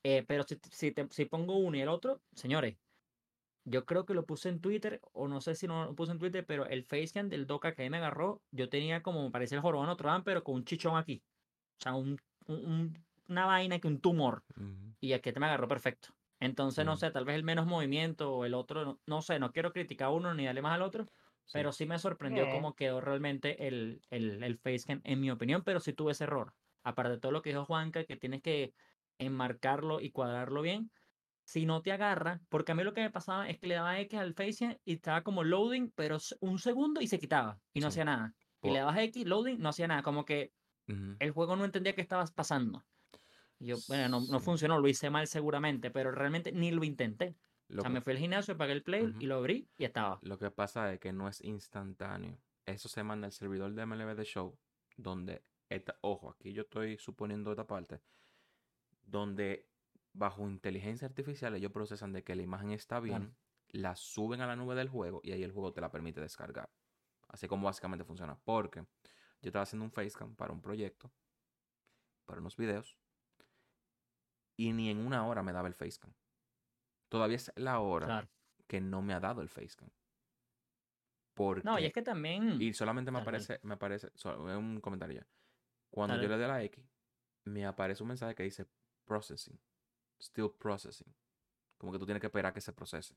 [0.03, 2.77] Eh, pero si, si, te- si pongo uno y el otro, señores,
[3.65, 6.19] yo creo que lo puse en Twitter, o no sé si no lo puse en
[6.19, 9.55] Twitter, pero el facecam del Doca que a mí me agarró, yo tenía como, parecía
[9.59, 11.23] el jorobado Notre Dame, pero con un chichón aquí.
[11.79, 12.19] O sea, un,
[12.49, 14.43] un- un- una vaina que un tumor.
[14.57, 14.97] Ujú.
[15.01, 16.09] Y aquí te me agarró perfecto.
[16.41, 17.03] Entonces, no Sí.
[17.07, 20.09] sé, tal vez el menos movimiento o el otro, no, no sé, no quiero criticar
[20.09, 21.07] a uno ni darle más al otro,
[21.45, 21.59] Sí.
[21.59, 25.81] pero sí me sorprendió cómo quedó realmente el, el, el facecam, en mi opinión, pero
[25.81, 26.55] sí tuve ese error.
[26.83, 28.73] Aparte de todo lo que dijo Juanca, que tienes que
[29.19, 30.91] enmarcarlo y cuadrarlo bien.
[31.45, 33.99] Si no te agarra, porque a mí lo que me pasaba es que le daba
[34.01, 37.89] X al Face y estaba como loading, pero un segundo y se quitaba y no
[37.89, 37.95] Sí.
[37.95, 38.35] hacía nada.
[38.63, 40.03] Y le dabas X, loading, no hacía nada.
[40.03, 40.53] Como que
[41.21, 42.85] el juego no entendía qué estabas pasando.
[43.59, 47.37] Yo, bueno, no, no funcionó, lo hice mal seguramente, pero realmente ni lo intenté.
[47.81, 50.19] O sea, que- me fui al gimnasio, pagué el play y lo abrí y estaba.
[50.23, 52.39] Lo que pasa es que no es instantáneo.
[52.67, 54.59] Eso se manda al servidor de MLB The Show,
[54.97, 58.01] donde, esta, ojo, aquí yo estoy suponiendo esta parte,
[59.05, 59.69] donde
[60.13, 63.35] bajo inteligencia artificial ellos procesan de que la imagen está bien,
[63.69, 66.71] la suben a la nube del juego y ahí el juego te la permite descargar.
[67.29, 68.39] Así como básicamente funciona.
[68.45, 68.81] Porque
[69.41, 71.11] yo estaba haciendo un facecam para un proyecto,
[72.27, 72.99] para unos videos,
[74.57, 76.13] y ni en una hora me daba el facecam.
[77.13, 78.29] Todavía es la hora Claro.
[78.67, 79.91] que no me ha dado el facecam.
[81.35, 82.61] Porque, No, y es que también.
[82.61, 84.11] y solamente me aparece, me aparece,
[84.57, 85.27] un comentario ya.
[85.91, 86.83] Cuando yo le doy a la X,
[87.45, 88.67] me aparece un mensaje que dice
[89.05, 89.61] processing,
[90.19, 91.15] still processing.
[91.77, 93.15] Como que tú tienes que esperar que se procese.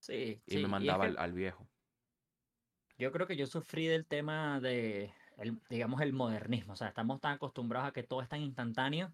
[0.00, 1.68] Sí, Y sí, me es mandaba que al, al viejo.
[2.96, 6.72] Yo creo que yo sufrí del tema de, el, digamos, el modernismo.
[6.72, 9.12] O sea, estamos tan acostumbrados a que todo es tan instantáneo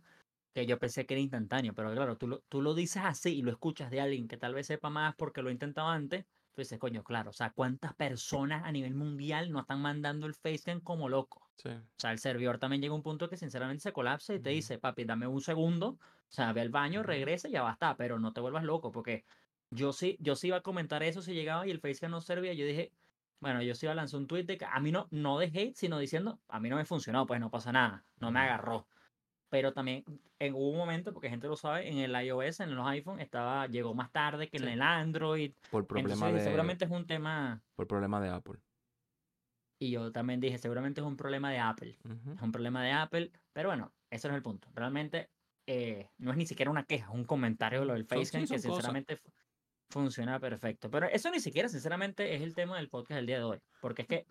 [0.53, 1.75] que yo pensé que era instantáneo.
[1.75, 4.55] Pero claro, tú lo, tú lo dices así y lo escuchas de alguien que tal
[4.55, 6.25] vez sepa más porque lo ha intentado antes.
[6.53, 7.31] Tú dices, coño, claro.
[7.31, 11.51] O sea, ¿cuántas personas a nivel mundial no están mandando el facecam como loco?
[11.57, 11.69] Sí.
[11.69, 14.51] O sea, el servidor también llega a un punto que sinceramente se colapsa y te
[14.51, 18.19] dice, papi, dame un segundo, o sea, ve al baño, regresa y ya basta, pero
[18.19, 19.25] no te vuelvas loco, porque
[19.71, 22.55] yo sí, yo sí iba a comentar eso si llegaba y el facecam no servía,
[22.55, 22.93] yo dije,
[23.41, 25.47] bueno, yo sí iba a lanzar un tweet de que a mí no, no de
[25.47, 28.89] hate, sino diciendo, a mí no me funcionó, pues no pasa nada, no me agarró.
[29.51, 30.05] Pero también
[30.39, 33.67] en, hubo un momento, porque gente lo sabe, en el iOS, en los iPhone, estaba,
[33.67, 34.69] llegó más tarde que en Sí.
[34.71, 35.53] el Android.
[35.71, 38.61] Por problema Entonces, de, seguramente es un tema, por problema de Apple.
[39.83, 41.99] y yo también dije, seguramente es un problema de Apple.
[42.05, 42.33] Ujú.
[42.33, 44.69] Es un problema de Apple, pero bueno, ese no es el punto.
[44.75, 45.31] Realmente
[45.67, 48.49] eh, no es ni siquiera una queja, es un comentario lo del sí, Facecam que
[48.49, 48.63] cosas.
[48.63, 49.31] sinceramente fu-
[49.91, 50.91] funciona perfecto.
[50.91, 53.59] Pero eso ni siquiera, sinceramente, es el tema del podcast del día de hoy.
[53.81, 54.27] Porque es que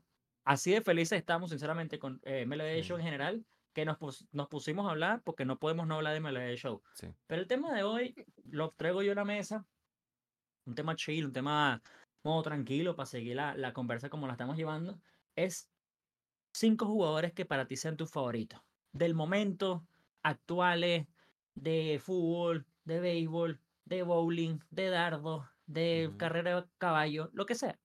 [0.46, 2.46] así de felices estamos, sinceramente, con eh,
[2.84, 3.02] Show Sí.
[3.02, 6.20] en general, que nos, pus- nos pusimos a hablar porque no podemos no hablar de
[6.20, 6.82] MLB Show.
[6.94, 7.08] Sí.
[7.28, 9.66] Pero el tema de hoy lo traigo yo a la mesa.
[10.66, 11.82] Un tema chill, un tema
[12.24, 15.00] modo tranquilo para seguir la, la conversa como la estamos llevando.
[15.36, 15.70] Es
[16.54, 18.60] cinco jugadores que para ti sean tus favoritos.
[18.92, 19.86] Del momento,
[20.24, 21.08] actuales,
[21.56, 27.80] de fútbol, de béisbol, de bowling, de dardo, de carrera de caballo, lo que sea.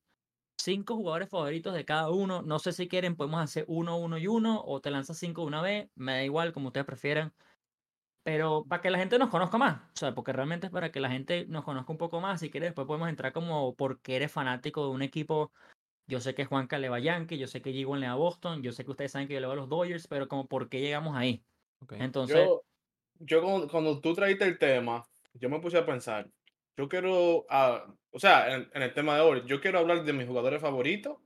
[0.65, 2.41] Cinco jugadores favoritos de cada uno.
[2.41, 5.49] No sé si quieren, podemos hacer uno, uno y uno, o te lanzas cinco de
[5.49, 5.91] una vez.
[5.95, 7.35] Me da igual, como ustedes prefieran.
[8.23, 9.83] Pero para que la gente nos conozca más.
[9.83, 12.41] O sea, porque realmente es para que la gente nos conozca un poco más.
[12.41, 15.53] Si quieres, después podemos entrar como porque eres fanático de un equipo.
[16.07, 18.17] Yo sé que Juanca le va a Yankee, yo sé que G1 le va a
[18.17, 20.47] Boston, yo sé que ustedes saben que yo le voy a los Dodgers, pero como
[20.47, 21.45] por qué llegamos ahí.
[21.91, 22.63] Entonces, Yo,
[23.19, 26.27] yo cuando, cuando tú traíste el tema, yo me puse a pensar,
[26.77, 30.13] yo quiero, ah, o sea, en, en el tema de hoy, yo quiero hablar de
[30.13, 31.19] mis jugadores favoritos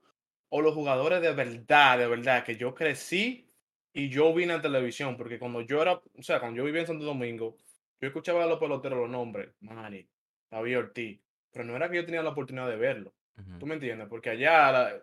[0.51, 3.51] o los jugadores de verdad, de verdad, que yo crecí
[3.93, 6.87] y yo vine a televisión, porque cuando yo era, o sea, cuando yo vivía en
[6.87, 7.57] Santo Domingo,
[8.01, 10.09] yo escuchaba a los peloteros los nombres, Manny,
[10.51, 11.21] David Ortiz,
[11.53, 13.13] pero no era que yo tenía la oportunidad de verlo.
[13.39, 13.59] Ujú.
[13.59, 14.07] ¿Tú me entiendes?
[14.09, 15.03] Porque allá la-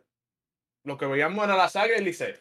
[0.84, 2.36] lo que veíamos era la saga y el Licey.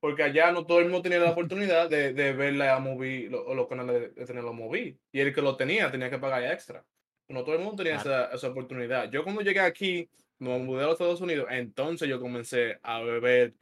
[0.00, 3.44] Porque allá no todo el mundo tenía la oportunidad de, de ver la movie lo-
[3.44, 4.98] o los canales de, de tener los movie.
[5.12, 6.84] Y el que lo tenía tenía que pagar extra.
[7.32, 8.24] No todo el mundo tenía Claro.
[8.26, 9.10] esa, esa oportunidad.
[9.10, 13.54] Yo cuando llegué aquí, me mudé a los Estados Unidos, entonces yo comencé a ver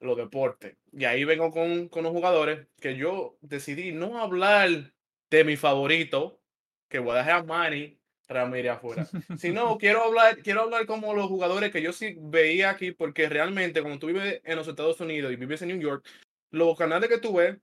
[0.00, 0.76] los deportes.
[0.92, 4.92] Y ahí vengo con, con los jugadores que yo decidí no hablar
[5.30, 6.40] de mi favorito,
[6.88, 9.06] que voy a dejar a Manny Ramírez afuera.
[9.38, 13.28] Si no, quiero hablar, quiero hablar como los jugadores que yo sí veía aquí, porque
[13.28, 16.06] realmente cuando tú vives en los Estados Unidos y vives en New York,
[16.50, 17.58] los canales que tú ves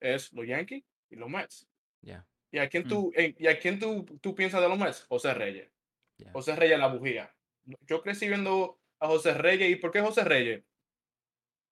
[0.00, 1.66] es los Yankees y los Mets.
[2.02, 2.88] Ya, ¿Y a quién Mm.
[2.88, 5.04] tú, y a quién tú, tú piensas de los Mets?
[5.08, 5.68] José Reyes.
[6.32, 7.32] José Reyes la bujía.
[7.86, 9.70] Yo crecí viendo a José Reyes.
[9.70, 10.64] ¿Y por qué José Reyes?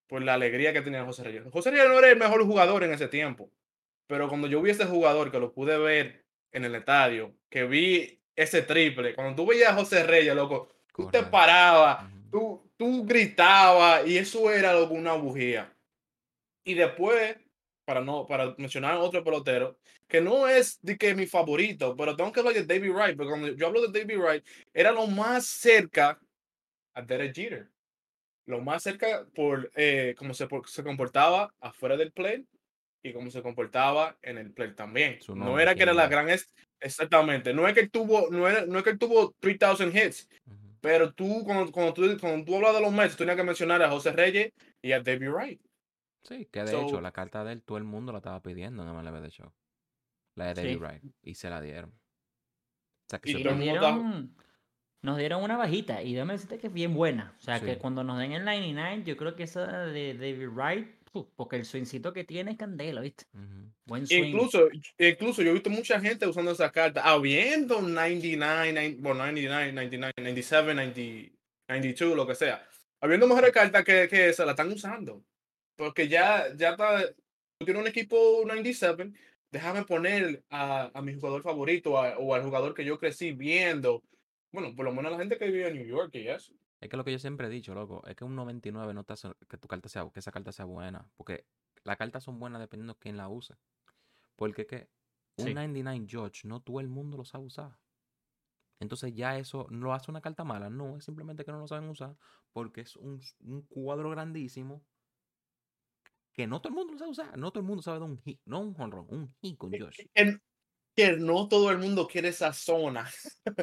[0.07, 1.43] Por la alegría que tenía José Reyes.
[1.51, 3.51] José Reyes no era el mejor jugador en ese tiempo.
[4.07, 8.23] Pero cuando yo vi ese jugador, que lo pude ver en el estadio, que vi
[8.37, 14.07] ese triple, cuando tú veías a José Reyes, loco, tú te parabas, tú, tú gritabas,
[14.07, 15.75] y eso era loco, una bujía.
[16.63, 17.37] Y después,
[17.87, 22.33] para no para mencionar otro pelotero, que no es de que mi favorito, pero tengo
[22.33, 24.45] que hablar de David Wright, porque cuando yo hablo de David Wright,
[24.75, 26.21] era lo más cerca
[26.95, 27.69] a Derek Jeter.
[28.47, 32.45] Lo más cerca por eh, cómo se, por- se comportaba afuera del play
[33.03, 35.19] y cómo se comportaba en el play también.
[35.47, 36.29] No era que era la gran
[36.81, 40.29] exactamente, no es que tuvo no, era- no es que tuvo 3000 hits,
[40.81, 43.83] pero tú cuando, cuando tú cuando tú hablas de los Mets, tú tenías que mencionar
[43.83, 45.61] a José Reyes y a David Wright.
[46.27, 48.83] Sí, que de So- hecho la carta de él todo el mundo la estaba pidiendo
[48.83, 49.53] en MLB The Show.
[50.35, 50.77] la de David Sí.
[50.77, 51.91] Wright, y se la dieron.
[51.91, 54.37] O sea, que Y todo nos dieron,
[55.03, 56.03] nos dieron una bajita.
[56.03, 57.35] Y déjame decirte que es bien buena.
[57.39, 57.65] O sea, Sí.
[57.65, 60.89] que cuando nos den el 99, yo creo que esa de David Wright,
[61.37, 63.25] porque el swingcito que tiene es candela, ¿viste?
[63.87, 64.25] Buen swing.
[64.25, 69.73] Incluso, incluso yo he visto mucha gente usando esa carta, habiendo 99, nine- bueno, 99,
[69.73, 71.33] 99, 97, 90,
[71.69, 72.67] 92, lo que sea.
[73.01, 75.23] Habiendo mejores cartas que, que esa, la están usando.
[75.77, 77.07] Porque ya, ya está,
[77.59, 79.13] tú tienes un equipo 97,
[79.51, 84.03] déjame poner a, a mi jugador favorito a- o al jugador que yo crecí viendo.
[84.53, 86.55] Bueno, por lo menos la gente que vive en New York y eso.
[86.81, 89.15] Es que lo que yo siempre he dicho, loco, es que un 99 no está
[89.49, 91.11] que tu carta sea, que esa carta sea buena.
[91.17, 91.47] Porque
[91.85, 93.55] las cartas son buenas dependiendo de quién la use.
[94.37, 94.89] Porque es que
[95.39, 95.55] un Sí.
[95.55, 97.79] 99 George, no todo el mundo lo sabe usar.
[98.81, 101.89] Entonces ya eso no hace una carta mala, no, es simplemente que no lo saben
[101.89, 102.17] usar
[102.53, 104.83] porque es un, un cuadro grandísimo
[106.37, 107.39] que no todo el mundo lo sabe usar.
[107.39, 110.09] No todo el mundo sabe dar un hit, no un honrón, un hit con George.
[110.15, 110.39] Que,
[110.95, 113.07] que no todo el mundo quiere esa zona.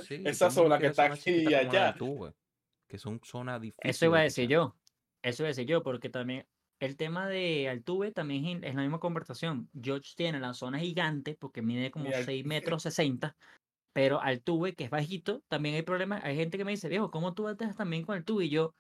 [0.02, 1.96] Sí, Esa zona que está aquí y allá.
[2.88, 3.96] Que son zonas difíciles.
[3.96, 4.76] Eso iba a de decir yo.
[5.22, 6.48] Eso iba a decir yo, porque también
[6.80, 9.70] el tema de Altuve también es la misma conversación.
[9.80, 12.46] George tiene la zona gigante porque mide como Al- 6
[12.78, 13.36] metros 60,
[13.94, 16.24] pero Altuve, que es bajito, también hay problemas.
[16.24, 18.46] Hay gente que me dice, viejo, ¿cómo tú bateas también con Altuve?
[18.46, 18.74] Y yo,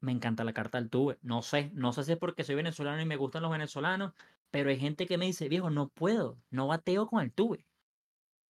[0.00, 1.18] me encanta la carta Altuve.
[1.22, 4.12] No sé, no sé si es porque soy venezolano y me gustan los venezolanos,
[4.50, 7.66] pero hay gente que me dice, viejo, no puedo, no bateo con Altuve.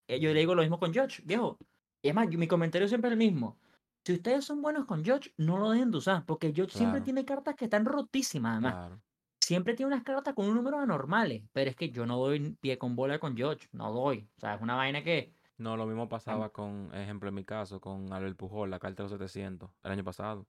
[0.09, 1.59] Eh, Yo le digo lo mismo con George, viejo.
[2.03, 3.59] Y es más, mi comentario siempre es el mismo.
[4.05, 7.25] Si ustedes son buenos con George, no lo dejen de usar, porque George siempre tiene
[7.25, 8.73] cartas que están rotísimas, además.
[8.75, 9.03] Claro.
[9.41, 12.79] Siempre tiene unas cartas con un número anormales, pero es que yo no doy pie
[12.79, 14.29] con bola con George, no doy.
[14.37, 17.81] O sea, es una vaina que No, lo mismo pasaba con, ejemplo, en mi caso,
[17.81, 20.47] con Albert Pujol, la carta de los 700, el año pasado.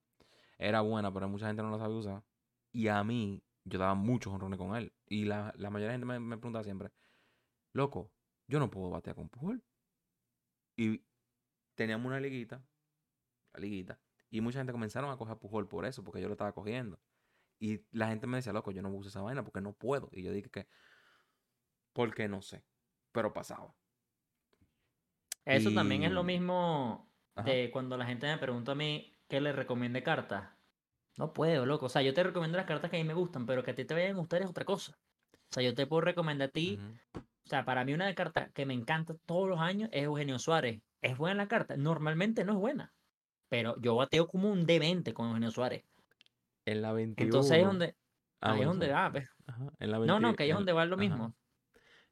[0.60, 2.22] Era buena, pero mucha gente no la sabe usar.
[2.70, 4.92] Y a mí, yo daba muchos honrones con él.
[5.06, 6.92] Y la, la mayoría de gente me, me pregunta siempre,
[7.72, 8.12] loco,
[8.46, 9.64] yo no puedo batear con Pujol.
[10.76, 11.02] Y
[11.74, 12.62] teníamos una liguita,
[13.54, 16.34] la liguita, y mucha gente comenzaron a coger a Pujol por eso, porque yo lo
[16.34, 17.00] estaba cogiendo.
[17.58, 20.10] Y la gente me decía, loco, yo no uso esa vaina porque no puedo.
[20.12, 20.68] Y yo dije que,
[21.94, 22.62] porque no sé,
[23.12, 23.74] pero pasaba.
[25.46, 27.48] eso también es lo mismo Ajá.
[27.48, 30.50] de cuando la gente me pregunta a mí que le recomiende cartas.
[31.16, 31.86] No puedo, loco.
[31.86, 33.74] O sea, yo te recomiendo las cartas que a mí me gustan, pero que a
[33.74, 34.98] ti te vayan a gustar es otra cosa.
[35.32, 36.78] O sea, yo te puedo recomendar a ti.
[37.14, 40.38] O sea, para mí una de cartas que me encanta todos los años es Eugenio
[40.38, 40.82] Suárez.
[41.00, 41.76] ¿Es buena la carta?
[41.76, 42.92] Normalmente no es buena.
[43.48, 45.84] Pero yo bateo como un demente con Eugenio Suárez.
[46.64, 47.26] En la 21.
[47.26, 47.96] Entonces ahí es donde,
[48.40, 49.28] Ah, ahí es donde va, pues.
[49.46, 51.00] Ajá, en la No, no, 20 que ahí es donde va lo ajá.
[51.00, 51.34] mismo.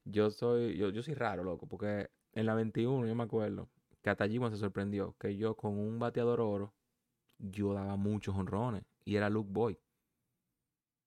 [0.05, 3.71] Yo soy, yo, yo soy raro, loco, porque en la 21 yo me acuerdo
[4.03, 6.75] que hasta G1 se sorprendió que yo con un bateador oro,
[7.39, 8.85] yo daba muchos honrones.
[9.05, 9.79] Y era Luke Boy.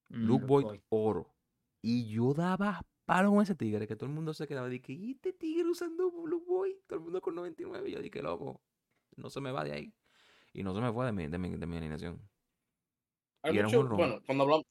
[0.10, 1.36] Mm, Luke Luke Boy oro.
[1.82, 4.94] Y yo daba palo con ese tigre, que todo el mundo se quedaba de que,
[4.94, 6.80] ¿y este tigre usando Luke Boy?
[6.88, 7.89] Todo el mundo con 99.
[7.89, 8.62] Y yo dije, loco,
[9.15, 9.94] no se me va de ahí.
[10.54, 12.30] Y no se me fue de mi, de mi, de mi alineación.
[13.44, 13.98] Hay Y era un mucho, jonrón.
[13.98, 14.65] bueno, cuando hablamos,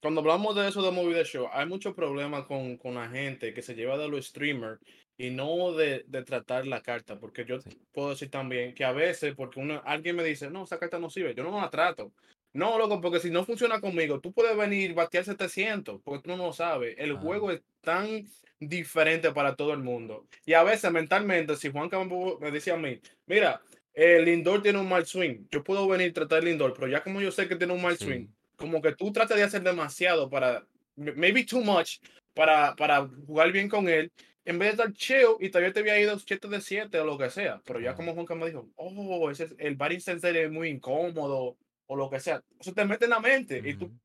[0.00, 3.54] cuando hablamos de eso de Movie The Show, hay muchos problemas con, con la gente
[3.54, 4.80] que se lleva de los streamers
[5.18, 7.70] y no de, de tratar la carta, porque yo Sí.
[7.92, 11.10] puedo decir también que a veces, porque uno, alguien me dice, no, esa carta no
[11.10, 12.12] sirve, yo no la trato.
[12.54, 16.36] No, loco, porque si no funciona conmigo, tú puedes venir batear 700, porque tú no
[16.46, 16.94] lo sabes.
[16.98, 17.20] El Ah.
[17.20, 18.26] juego es tan
[18.60, 20.26] diferente para todo el mundo.
[20.44, 23.60] Y a veces mentalmente, si Juan Campo me decía a mí, mira,
[23.94, 27.02] el Lindor tiene un mal swing, yo puedo venir a tratar el Lindor, pero ya
[27.02, 28.04] como yo sé que tiene un mal Sí.
[28.04, 31.98] swing, como que tú tratas de hacer demasiado para, maybe too much,
[32.34, 34.10] para, para jugar bien con él,
[34.44, 37.16] en vez de estar chill y todavía te había ido 7 de 7 o lo
[37.18, 37.60] que sea.
[37.64, 41.56] Pero ya como Juan me dijo, oh, ese es, el batting sensor es muy incómodo
[41.86, 42.42] o lo que sea.
[42.58, 43.98] Eso te mete en la mente y tú Ujú.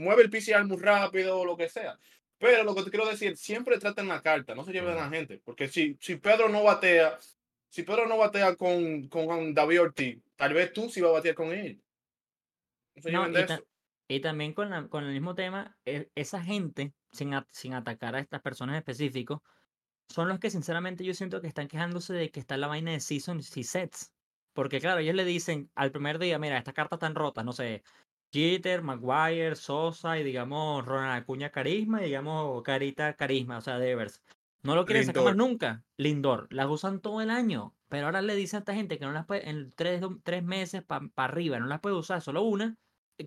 [0.00, 1.98] mueve el PCR muy rápido o lo que sea.
[2.38, 5.08] Pero lo que te quiero decir, siempre traten la carta, no se lleven a la
[5.10, 5.40] gente.
[5.44, 7.18] Porque si, si Pedro no batea,
[7.70, 11.34] si Pedro no batea con, con David Ortiz, tal vez tú sí vas a batear
[11.34, 11.80] con él.
[12.94, 13.66] No se No, y, ta- eso.
[14.08, 18.14] y también con, la- con el mismo tema, e- esa gente, sin, a- sin atacar
[18.16, 19.40] a estas personas específicos,
[20.08, 23.00] son los que sinceramente yo siento que están quejándose de que está la vaina de
[23.00, 24.12] seasons y sets.
[24.52, 27.82] Porque claro, ellos le dicen al primer día, mira, estas cartas están rotas, no sé,
[28.32, 34.22] Jeter, Maguire, Sosa y digamos Ronald Acuña Carisma y digamos Carita Carisma, o sea, Devers.
[34.62, 35.48] No lo quieren sacar más Lindor.
[35.50, 35.84] nunca.
[35.96, 37.74] Lindor, las usan todo el año.
[37.88, 40.82] Pero ahora le dicen a esta gente que no las puede, en tres, tres meses
[40.82, 42.76] para arriba, no las puede usar, solo una.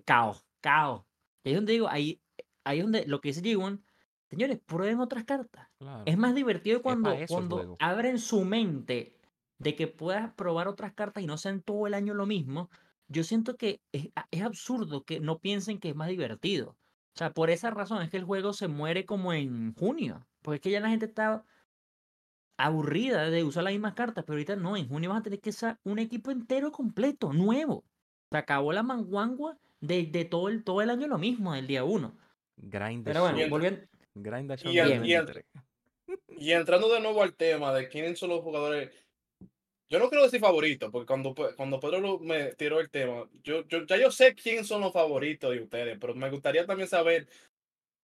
[0.04, 1.06] Caos, caos.
[1.42, 2.20] Y ahí es donde digo, ahí,
[2.64, 3.82] ahí es donde lo que dice G1,
[4.30, 5.68] señores, prueben otras cartas.
[5.78, 6.04] Claro.
[6.06, 9.16] Es más divertido cuando, cuando abren su mente
[9.58, 12.70] de que puedas probar otras cartas y no sean todo el año lo mismo.
[13.08, 14.08] Yo siento que es,
[14.42, 16.76] absurdo que no piensen que es más divertido.
[17.14, 20.26] O sea, por esa razón es que el juego se muere como en junio.
[20.42, 21.44] Porque es que ya la gente está
[22.56, 25.50] aburrida de usar las mismas cartas, pero ahorita no, en junio vas a tener que
[25.50, 27.84] usar un equipo entero completo, nuevo.
[28.30, 31.84] Se acabó la manguangua de, de todo, el, todo el año lo mismo, del día
[31.84, 32.14] uno.
[32.56, 33.80] Grind Pero bueno, volviendo.
[34.72, 35.44] Y el- y el- 23.
[36.38, 38.90] Y entrando de nuevo al tema de quiénes son los jugadores.
[39.88, 43.66] Yo no quiero decir favoritos, porque cuando, Pe- cuando Pedro me tiró el tema, yo,
[43.66, 47.28] yo, ya yo sé quiénes son los favoritos de ustedes, pero me gustaría también saber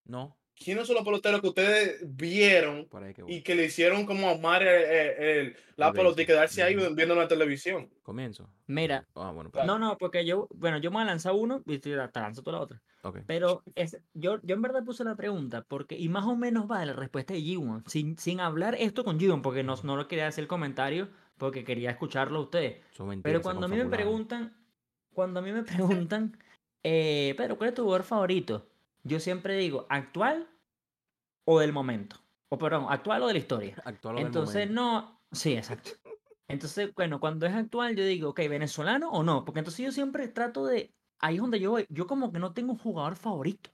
[0.05, 4.63] No, quiénes son los peloteros que ustedes vieron que y que le hicieron como amar
[4.63, 7.89] el- el- el- la El pelota y quedarse ahí viendo la televisión.
[8.03, 8.49] Comienzo.
[8.67, 11.63] Mira, Ah, bueno, pues, no, no, porque yo, bueno, yo me voy a lanzar uno
[11.65, 12.81] y te lanzo tú la otra.
[13.25, 16.79] Pero es, yo, yo en verdad puse la pregunta porque, y más o menos va
[16.79, 20.07] de la respuesta de G1, sin, sin hablar esto con G1, porque no, no lo
[20.07, 22.83] quería hacer el comentario, porque quería escucharlo a ustedes.
[23.23, 24.55] Pero cuando a mí me preguntan,
[25.13, 26.37] cuando a mí me preguntan,
[26.83, 28.67] eh, Pedro, ¿cuál es tu jugador favorito?
[29.03, 30.47] Yo siempre digo, ¿actual
[31.45, 32.17] o del momento?
[32.49, 33.75] O perdón, ¿actual o de la historia?
[33.85, 35.91] Actual o Entonces, no, sí, exacto.
[36.47, 39.43] Entonces, bueno, cuando es actual, yo digo, ok, ¿venezolano o no?
[39.43, 42.53] Porque entonces yo siempre trato de, ahí es donde yo voy, yo como que no
[42.53, 43.69] tengo un jugador favorito.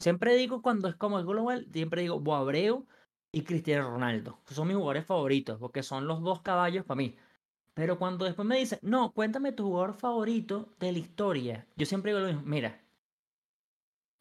[0.00, 2.86] Siempre digo, cuando es como es global, siempre digo Boabreu
[3.32, 4.40] y Cristiano Ronaldo.
[4.46, 7.16] Son mis jugadores favoritos, porque son los dos caballos para mí.
[7.74, 12.12] Pero cuando después me dicen, no, cuéntame tu jugador favorito de la historia, yo siempre
[12.12, 12.80] digo lo mismo, mira,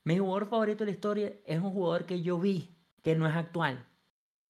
[0.04, 3.36] mi jugador favorito de la historia es un jugador que yo vi, que no es
[3.36, 3.88] actual.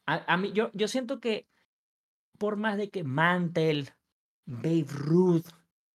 [0.07, 1.47] A, a mí, yo, yo siento que
[2.39, 3.89] por más de que Mantel,
[4.45, 5.47] Babe Ruth,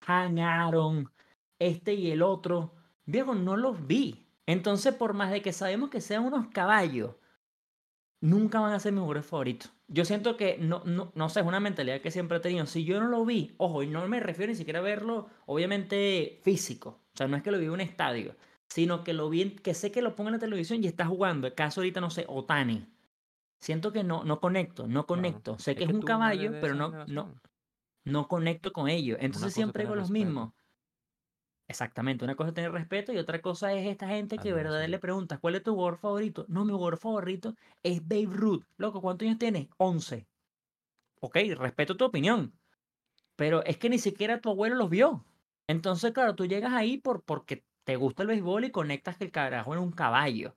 [0.06, 1.13] Han Aaron,
[1.58, 2.74] este y el otro,
[3.06, 4.26] viejo, no los vi.
[4.46, 7.16] Entonces, por más de que sabemos que sean unos caballos,
[8.20, 9.72] nunca van a ser mis jugadores favoritos.
[9.88, 12.66] Yo siento que, no, no, no sé, es una mentalidad que siempre he tenido.
[12.66, 16.40] Si yo no lo vi, ojo, y no me refiero ni siquiera a verlo, obviamente,
[16.42, 17.00] físico.
[17.14, 18.34] O sea, no es que lo vi en un estadio,
[18.68, 21.04] sino que lo vi, en- que sé que lo pongo en la televisión y está
[21.06, 21.46] jugando.
[21.46, 22.86] El caso ahorita, no sé, Otani.
[23.60, 25.58] Siento que no, no conecto, no conecto.
[25.58, 27.40] Sé que es, que un caballo, pero no, no,
[28.04, 29.18] no conecto con ellos.
[29.20, 30.52] Entonces siempre tener los mismos.
[31.66, 34.90] Exactamente, una cosa es tener respeto y otra cosa es esta gente que verdad Admiración.
[34.90, 36.44] le preguntas, ¿cuál es tu jugador favorito?
[36.48, 38.64] No, mi jugador favorito es Babe Ruth.
[38.76, 39.68] Loco, ¿cuántos años tienes?
[39.78, 40.26] 11.
[41.20, 42.52] Ok, respeto tu opinión.
[43.36, 45.24] Pero es que ni siquiera tu abuelo los vio.
[45.66, 49.30] Entonces, claro, tú llegas ahí por, porque te gusta el béisbol y conectas que el
[49.30, 50.54] carajo es un caballo.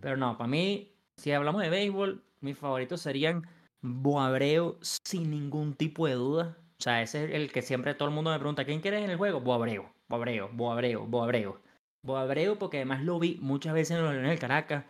[0.00, 3.46] Pero no, para mí, si hablamos de béisbol, mis favoritos serían
[3.82, 6.56] Boabreu sin ningún tipo de duda.
[6.78, 9.10] O sea, ese es el que siempre todo el mundo me pregunta, ¿quién quieres en
[9.10, 9.40] el juego?
[9.40, 11.56] Boabreu, Boabreu, Boabreu, Boabreu.
[12.02, 14.84] Boabreu porque además lo vi muchas veces en los Leones del Caracas.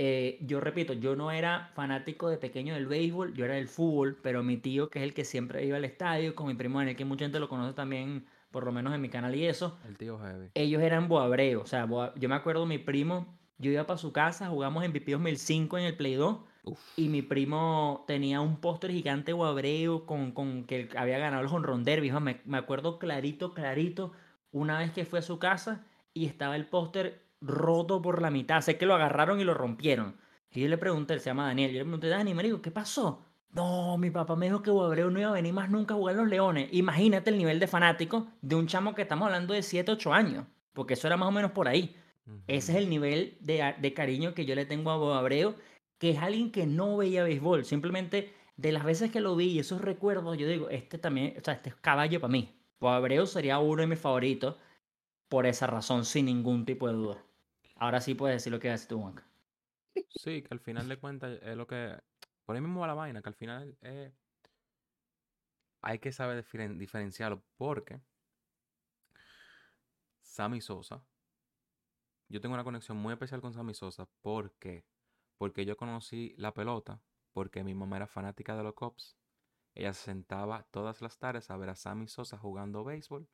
[0.00, 4.18] Eh, yo repito, yo no era fanático de pequeño del béisbol, yo era del fútbol,
[4.22, 6.96] pero mi tío, que es el que siempre iba al estadio, con mi primo Daniel,
[6.96, 9.96] que mucha gente lo conoce también, por lo menos en mi canal y eso, El
[9.96, 10.48] tío Heavy.
[10.54, 11.62] ellos eran boabreo.
[11.62, 14.90] O sea, Boa- yo me acuerdo mi primo, yo iba para su casa, jugamos en
[14.90, 16.38] MVP 2005 en el Play 2.
[16.64, 16.80] Uf.
[16.96, 21.82] Y mi primo tenía un póster gigante boabreo con, con que había ganado el Honron
[21.84, 22.10] Derby.
[22.12, 24.12] Me, me acuerdo clarito, clarito,
[24.52, 25.84] una vez que fue a su casa
[26.14, 28.60] y estaba el póster roto por la mitad.
[28.60, 30.16] Sé que lo agarraron y lo rompieron.
[30.50, 32.70] Y yo le pregunté, él se llama Daniel, yo le pregunté, Dani, me dijo, ¿qué
[32.70, 33.24] pasó?
[33.50, 36.16] No, mi papá me dijo que Boabreu no iba a venir más nunca a jugar
[36.16, 36.68] los Leones.
[36.72, 40.46] Imagínate el nivel de fanático de un chamo que estamos hablando de 7, 8 años.
[40.72, 41.96] Porque eso era más o menos por ahí.
[42.46, 45.54] Ese es el nivel de, de cariño que yo le tengo a Boabreu,
[45.98, 47.64] que es alguien que no veía béisbol.
[47.64, 51.44] Simplemente de las veces que lo vi y esos recuerdos, yo digo, este también, o
[51.44, 52.57] sea, este es caballo para mí.
[52.80, 54.56] Boabreu sería uno de mis favoritos
[55.28, 57.24] por esa razón, sin ningún tipo de duda.
[57.76, 59.26] Ahora sí puedes decir lo que haces tú, Juanca.
[60.08, 62.00] Sí, que al final de cuentas es lo que.
[62.44, 64.14] Por ahí mismo va la vaina, que al final eh,
[65.80, 68.02] hay que saber diferen- diferenciarlo porque
[70.22, 71.08] Sammy Sosa.
[72.28, 74.06] Yo tengo una conexión muy especial con Sammy Sosa.
[74.22, 74.86] ¿Por qué?
[75.36, 79.17] Porque yo conocí la pelota, porque mi mamá era fanática de los Cubs.
[79.78, 83.28] Ella se sentaba todas las tardes a ver a Sammy Sosa jugando béisbol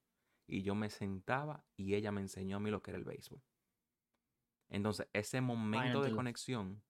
[0.47, 3.43] y yo me sentaba y ella me enseñó a mí lo que era el béisbol.
[4.69, 6.83] Entonces, ese momento de conexión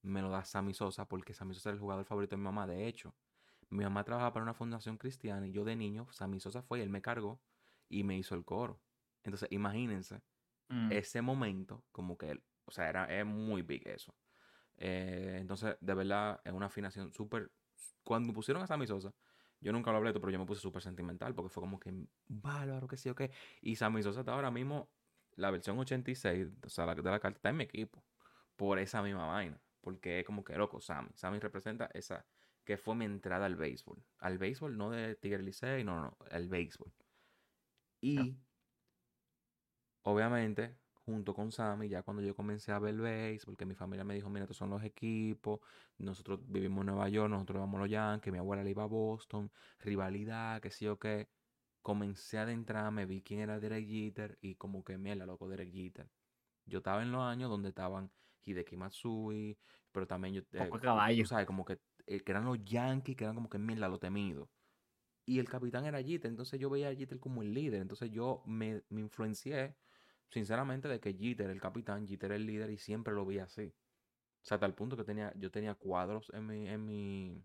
[0.00, 2.66] me lo da Sammy Sosa porque Sammy Sosa era el jugador favorito de mi mamá.
[2.66, 3.14] De hecho,
[3.68, 6.82] mi mamá trabajaba para una fundación cristiana y yo de niño, Sammy Sosa fue y
[6.82, 7.42] él me cargó
[7.90, 8.80] y me hizo el coro.
[9.24, 10.22] Entonces, imagínense
[10.70, 10.92] Mm.
[10.92, 14.16] ese momento, como que, él- o sea, era, es muy big eso.
[14.78, 17.52] Eh, entonces, de verdad, es una afinación súper.
[18.04, 19.14] Cuando pusieron a Sammy Sosa,
[19.60, 21.92] yo nunca lo hablé, pero yo me puse súper sentimental porque fue como que
[22.28, 23.30] bárbaro, que sí o qué.
[23.60, 24.90] Y Sammy Sosa está ahora mismo,
[25.36, 28.04] la versión 86, o sea, la de la carta está en mi equipo,
[28.56, 29.60] por esa misma vaina.
[29.80, 31.10] Porque es como que loco, Sammy.
[31.14, 32.26] Sammy representa esa,
[32.64, 34.02] que fue mi entrada al béisbol.
[34.18, 36.92] Al béisbol, no de Tigre Licey, no, no, no, al béisbol.
[38.00, 38.36] Y
[40.02, 40.78] obviamente,
[41.10, 44.28] junto con Sammy, ya cuando yo comencé a ver base, porque mi familia me dijo,
[44.30, 45.60] mira, estos son los equipos,
[45.98, 48.86] nosotros vivimos en Nueva York, nosotros vamos a los Yankees, mi abuela le iba a
[48.86, 49.50] Boston,
[49.80, 51.28] rivalidad, qué sé yo qué.
[51.82, 56.10] Comencé a adentrarme, vi quién era Derek Jeter y como que mierda, loco, Derek Jeter.
[56.66, 58.10] Yo estaba en los años donde estaban
[58.44, 59.58] Hideki Matsui,
[59.92, 60.42] pero también yo...
[60.52, 61.24] eh, Poco tú caballo.
[61.26, 64.50] sabes, como que, eh, que eran los Yankees, que eran como que mierda, lo temido.
[65.26, 67.80] Y el capitán era Jeter, entonces yo veía a Jeter como el líder.
[67.82, 69.76] Entonces yo me, me influencié,
[70.30, 73.74] sinceramente, de que Jeter el capitán, Jeter el líder y siempre lo vi así.
[74.42, 77.44] O sea, el punto que tenía, yo tenía cuadros en mi, en mi,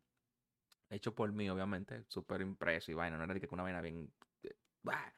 [0.90, 4.12] hecho por mí, obviamente, súper impreso y vaina, no era de que una vaina bien,
[4.44, 5.14] eh, bah.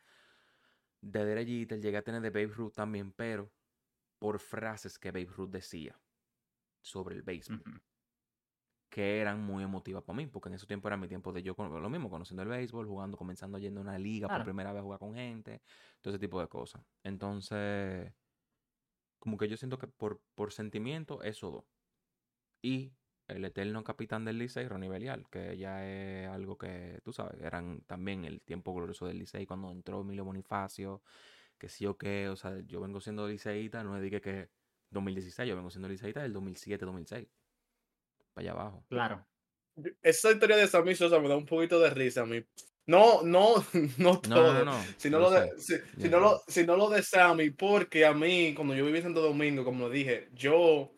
[1.02, 3.52] de Derek Jeter, llegué a tener de Babe Ruth también, pero
[4.20, 6.00] por frases que Babe Ruth decía
[6.82, 7.62] sobre el béisbol.
[8.90, 11.56] Que eran muy emotivas para mí, porque en ese tiempo era mi tiempo de yo
[11.56, 14.80] con lo mismo, conociendo el béisbol, jugando, comenzando yendo a una liga por primera vez
[14.80, 15.62] a jugar con gente,
[16.02, 16.82] todo ese tipo de cosas.
[17.04, 18.14] Entonces,
[19.20, 21.66] como que yo siento que por, por sentimiento, eso dos.
[22.62, 22.94] Y
[23.28, 27.82] el eterno capitán del Licey, Ronnie Belial, que ya es algo que, tú sabes, eran
[27.82, 31.02] también el tiempo glorioso del Licey cuando entró Emilio Bonifacio,
[31.58, 34.50] que sí o qué, o sea, yo vengo siendo liceíta, no de que, que
[34.92, 37.28] 2016, yo vengo siendo liceíta del 2007, 2006,
[38.38, 38.86] para allá abajo.
[38.90, 39.28] Claro.
[40.02, 42.44] Esa historia de Sammy Sosa me da un poquito de risa a mí.
[42.86, 43.56] No, no,
[43.98, 44.54] no No, todo.
[44.64, 44.84] no, no.
[45.20, 46.68] Lo, de, si, sé.
[46.68, 50.30] lo, de Sammy, porque a mí, cuando yo viví en Santo Domingo, como lo dije,
[50.34, 50.92] yo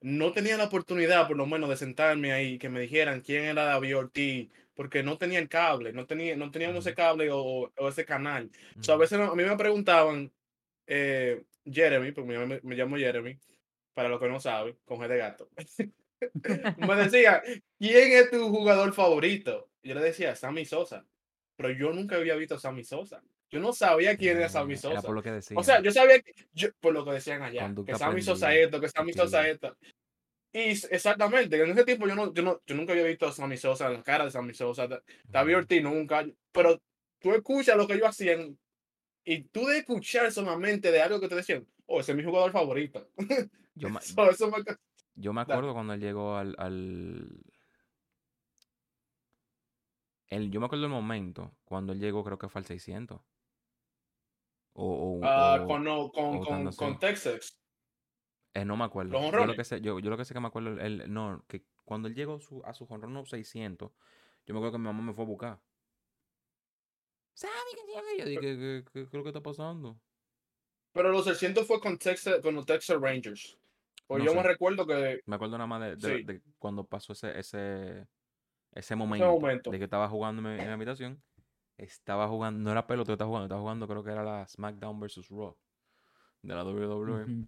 [0.00, 3.44] no tenía la oportunidad, por lo menos, de sentarme ahí y que me dijeran quién
[3.44, 7.72] era David Ortiz, porque no tenía el cable, no, tenía, no teníamos ese cable o,
[7.76, 8.50] o ese canal.
[8.78, 10.32] O sea, a veces no- a mí me preguntaban,
[10.86, 13.36] eh, Jeremy, porque me, me llamo Jeremy,
[13.94, 15.48] para los que no saben, con G de gato.
[16.78, 17.42] me decía,
[17.78, 19.68] ¿quién es tu jugador favorito?
[19.82, 21.04] Yo le decía, Sammy Sosa.
[21.56, 23.22] Pero yo nunca había visto a Sammy Sosa.
[23.50, 24.92] Yo no sabía quién era Sammy Sosa.
[24.94, 25.58] Era por lo que decían.
[25.58, 28.54] O sea, yo sabía, que- yo, por lo que decían allá, Conducta que Sammy Sosa
[28.54, 29.12] esto, que Sammy.
[29.12, 29.76] Sosa esto.
[30.52, 33.56] Y exactamente, en ese tiempo yo, no, yo, no, yo nunca había visto a Sammy
[33.56, 35.58] Sosa, la cara de Sammy Sosa, Da- David.
[35.58, 36.80] Ortiz nunca, pero
[37.20, 38.58] tú escuchas lo que ellos hacían
[39.24, 42.52] y tú de escuchar solamente de algo que te decían, oh, ese es mi jugador
[42.52, 43.08] favorito.
[43.74, 44.64] Yo, So, eso me-
[45.16, 45.52] yo me Dale.
[45.54, 47.42] acuerdo cuando él llegó al, al...
[50.28, 53.20] el- yo me acuerdo el momento cuando él llegó, creo que fue al 600.
[54.74, 57.58] O, o- ah, o- con, no, con, Texas.
[58.52, 59.12] eh, no me acuerdo.
[59.14, 61.44] los Yo lo que sé, yo, yo lo que sé que me acuerdo, él, no,
[61.48, 63.92] que cuando él llegó su- a su jonrón no 600,
[64.46, 65.60] yo me acuerdo que mi mamá me fue a buscar.
[67.34, 69.96] Sammy, ¿qué tiene?" Yo dije, ¿qué, qué, qué- qué es lo que está pasando?
[70.92, 73.58] Pero los 600 fue con, Texas, con los Texas Rangers.
[74.06, 76.22] Pues No yo me recuerdo que Me acuerdo nada más de, de- Sí.
[76.24, 78.06] de cuando pasó ese, ese,
[78.72, 79.70] ese momento, momento.
[79.70, 81.22] de que estaba jugando en, mi- en habitación.
[81.76, 84.98] Estaba jugando, no era pelota que estaba jugando, estaba jugando, creo que era la SmackDown
[85.00, 85.28] vs.
[85.28, 85.56] Raw
[86.42, 87.46] de la WWE.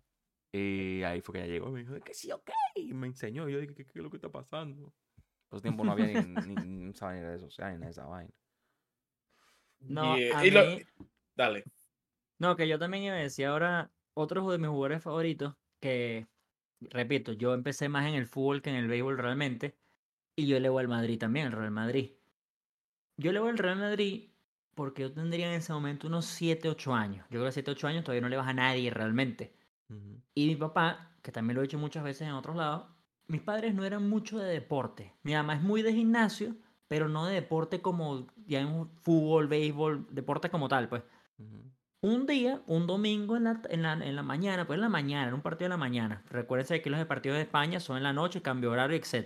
[0.52, 2.50] Y ahí fue que ella llegó y me dijo, que sí, ok.
[2.74, 3.48] Y me enseñó.
[3.48, 4.92] Y yo dije, ¿qué, qué es lo que está pasando?
[5.48, 8.32] Por ese tiempo no había ni, ni, ni, ni redes sociales ni esa vaina.
[9.80, 10.62] No, y, a y lo-
[11.36, 11.64] dale.
[12.38, 16.26] No, que yo también iba a decir ahora otros de mis jugadores favoritos que,
[16.80, 19.76] repito, yo empecé más en el fútbol que en el béisbol realmente
[20.36, 22.12] y yo le voy al Madrid también, al Real Madrid.
[23.16, 24.30] Yo le voy al Real Madrid
[24.74, 27.26] porque yo tendría en ese momento unos 7, 8 años.
[27.30, 29.56] Yo creo que 7, 8 años todavía no le vas a nadie realmente.
[30.34, 32.86] Y mi papá, que también lo he hecho muchas veces en otros lados,
[33.26, 35.14] mis padres no eran mucho de deporte.
[35.24, 36.54] Mi mamá es muy de gimnasio,
[36.86, 41.02] pero no de deporte como, digamos, fútbol, béisbol, deporte como tal, pues.
[42.00, 45.28] Un día, un domingo en la, en la, en la mañana, pues en la mañana,
[45.28, 46.22] en un partido de la mañana.
[46.30, 49.00] Recuérdense que los partidos de España son en la noche, cambio horario.
[49.02, 49.24] Sí.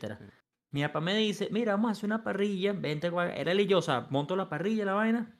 [0.70, 3.34] Mi papá me dice, mira, vamos a hacer una parrilla, vente, gua-".
[3.36, 5.36] era él y yo, o sea, monto la parrilla, la vaina,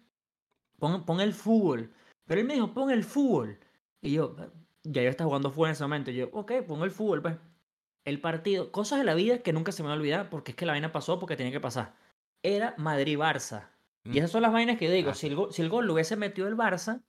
[0.79, 1.91] pon, pon el fútbol.
[2.27, 3.59] Pero él me dijo, pon el fútbol.
[4.03, 4.37] Y yo,
[4.83, 7.37] ya yo estaba jugando fútbol en ese momento, y yo, ok, pongo el fútbol, pues.
[8.05, 10.57] El partido, cosas de la vida que nunca se me va a olvidar, porque es
[10.57, 11.95] que la vaina pasó porque tenía que pasar.
[12.43, 13.71] Era Madrid-Barça.
[14.05, 15.87] Y Mm, esas son las vainas que yo digo, si el, gol, si el gol
[15.87, 17.03] lo hubiese metido el Barça,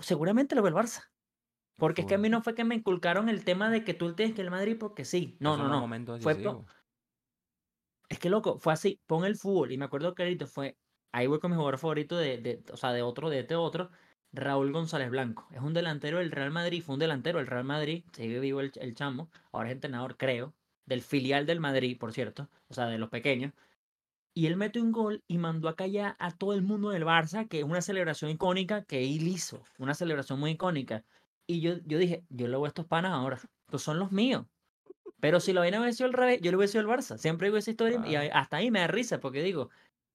[0.00, 1.04] seguramente lo ve el Barça.
[1.76, 4.14] Porque es que a mí no fue que me inculcaron el tema de que tú
[4.14, 5.36] tienes que el Madrid porque sí.
[5.40, 5.88] No, no, no.
[6.20, 6.66] Fue, decisivos.
[8.08, 9.72] es que loco, fue así, pon el fútbol.
[9.72, 10.76] Y me acuerdo clarito, fue,
[11.12, 13.90] ahí voy con mi jugador favorito de, de, o sea, de otro, de este otro,
[14.32, 15.48] Raúl González Blanco.
[15.52, 18.72] Es un delantero del Real Madrid, fue un delantero del Real Madrid, sigue vivo el,
[18.76, 22.98] el chamo, ahora es entrenador, creo, del filial del Madrid, por cierto, o sea, de
[22.98, 23.54] los pequeños.
[24.34, 27.48] Y él metió un gol y mandó a callar a todo el mundo del Barça,
[27.48, 31.04] que es una celebración icónica que él hizo, una celebración muy icónica.
[31.48, 34.46] Y yo, yo dije, yo le voy a estos panas ahora, estos son los míos.
[35.20, 37.18] Pero si lo hubiera sido al revés, yo le hubiera sido al Barça.
[37.18, 38.16] Siempre digo esa historia y Claro.
[38.16, 39.70] a- hasta ahí me da risa porque digo,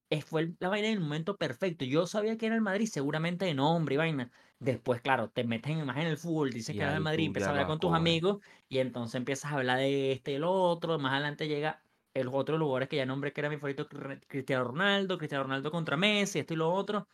[0.09, 1.85] es, fue el- la vaina en el momento perfecto.
[1.85, 4.31] Yo sabía que era el Madrid, seguramente de nombre y vaina.
[4.59, 7.27] Después, claro, te metes en- más en el fútbol, dices Y que ahí de Madrid,
[7.27, 8.39] empiezas a hablar lo con tus amigos
[8.69, 10.99] y entonces empiezas a hablar de este y el otro.
[10.99, 11.84] Más adelante llega
[12.15, 15.69] el otro lugar que ya nombré que era mi favorito, Cri- Cristiano Ronaldo, Cristiano Ronaldo
[15.69, 17.07] contra Messi, esto y lo otro.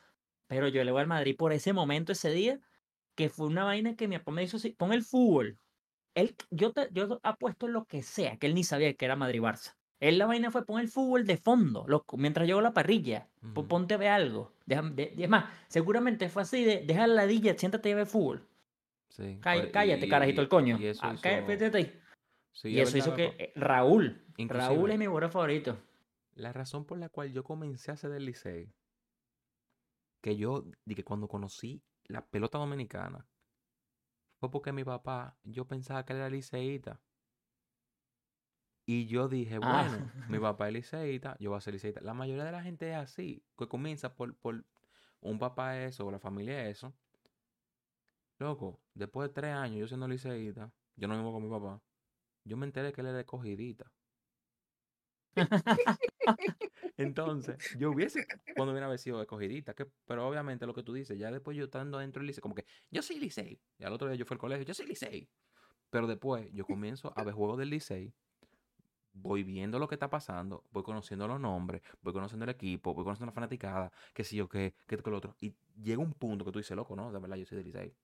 [0.48, 2.60] Pero yo le voy al Madrid por ese momento, ese día,
[3.16, 5.58] que fue una vaina que mi papá me hizo así, pon el fútbol.
[6.14, 9.76] Él, yo, te, yo apuesto lo que sea, que él ni sabía que era Madrid-Barça.
[10.00, 13.28] Él la vaina fue pon el fútbol de fondo, loco, mientras yo la parrilla.
[13.68, 14.54] Ponte a ver algo.
[14.66, 18.48] Deja- de- es más, seguramente fue así de deja la ladilla, siéntate y ve fútbol.
[19.10, 19.40] Sí.
[19.72, 20.78] Cállate, y- carajito el coño.
[20.80, 21.22] Y eso Ah, hizo-
[22.54, 24.21] sí, y es eso hizo que loco.
[24.48, 25.78] Raúl, es mi jugador favorito.
[26.34, 28.74] La razón por la cual yo comencé a hacer del Licey,
[30.22, 33.28] que yo, que cuando conocí la pelota dominicana,
[34.40, 37.00] fue porque mi papá, yo pensaba que él era liceísta.
[38.86, 39.88] Y yo dije, Ah.
[39.88, 42.02] bueno, mi papá es liceísta, yo voy a ser liceísta.
[42.02, 44.66] La mayoría de la gente es así, que comienza por, por
[45.20, 46.94] un papá eso, o la familia eso.
[48.40, 51.80] Loco, después de tres años yo siendo liceísta, yo no vivo con mi papá,
[52.44, 53.92] yo me enteré que él era escogidita.
[56.98, 58.26] Entonces, yo hubiese,
[58.56, 61.98] cuando hubiera sido escogidita, que, pero obviamente lo que tú dices, ya después yo estando
[62.00, 64.40] dentro del liceo, como que yo soy licey, y al otro día yo fui al
[64.40, 65.30] colegio, yo soy licey,
[65.90, 68.14] pero después yo comienzo a ver juegos del licey,
[69.14, 73.04] voy viendo lo que está pasando, voy conociendo los nombres, voy conociendo el equipo, voy
[73.04, 76.52] conociendo la fanaticada, qué sé yo, qué, qué lo otro, y llega un punto que
[76.52, 77.96] tú dices, loco, no, de verdad yo soy del licey,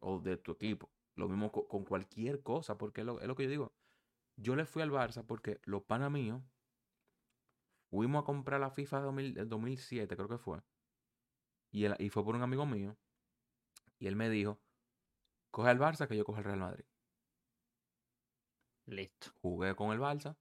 [0.00, 3.34] o de tu equipo, lo mismo co- con, cualquier cosa, porque es lo, es lo
[3.36, 3.72] que yo digo,
[4.38, 6.42] yo le fui al Barça porque los panas míos
[7.90, 10.62] fuimos a comprar la FIFA 2000 del 2007, creo que fue.
[11.70, 12.96] Y, él- y fue por un amigo mío.
[13.98, 14.60] Y él me dijo,
[15.50, 16.84] coge al Barça que yo coge el Real Madrid.
[18.86, 19.30] Listo.
[19.40, 20.36] Jugué con el Barça.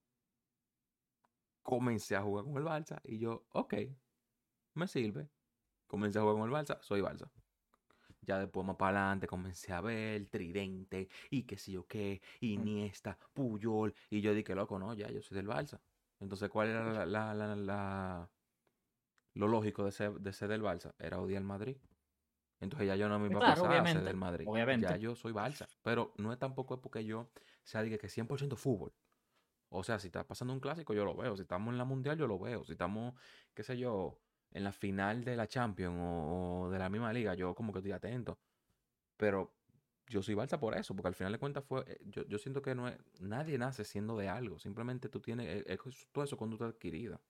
[1.61, 2.99] Comencé a jugar con el Barça.
[3.03, 3.73] Y yo, ok,
[4.75, 5.29] me sirve.
[5.87, 7.31] Comencé a jugar con el Barça, soy Barça.
[8.27, 13.17] Ya después más para adelante comencé a ver Tridente y qué sé yo qué, Iniesta,
[13.33, 13.95] Puyol.
[14.09, 15.81] Y yo dije, loco, no, ya yo soy del Barça.
[16.19, 18.31] Entonces, ¿cuál era la, la- la- la-
[19.33, 20.95] lo lógico de ser, de ser del Barça?
[20.99, 21.77] Era odiar al Madrid.
[22.59, 24.45] Entonces ya yo no me iba a pasar a ser del Madrid.
[24.45, 24.99] Ya obviamente.
[24.99, 25.67] yo soy Barça.
[25.83, 27.31] Pero no es tampoco es porque yo
[27.63, 28.95] sea diga que 100% fútbol.
[29.69, 31.35] O sea, si está pasando un clásico, yo lo veo.
[31.35, 32.63] Si estamos en la mundial, yo lo veo.
[32.65, 33.15] Si estamos,
[33.53, 34.23] qué sé yo,
[34.57, 37.79] en la final de la Champions o, o de la misma liga, yo como que
[37.79, 38.39] estoy atento.
[39.15, 39.53] Pero
[40.07, 42.61] yo soy Barça por eso, porque al final de cuentas fue, eh, yo, yo siento
[42.61, 44.59] que no es, nadie nace siendo de algo.
[44.59, 47.21] Simplemente tú tienes, eh, es todo eso conducta adquirida.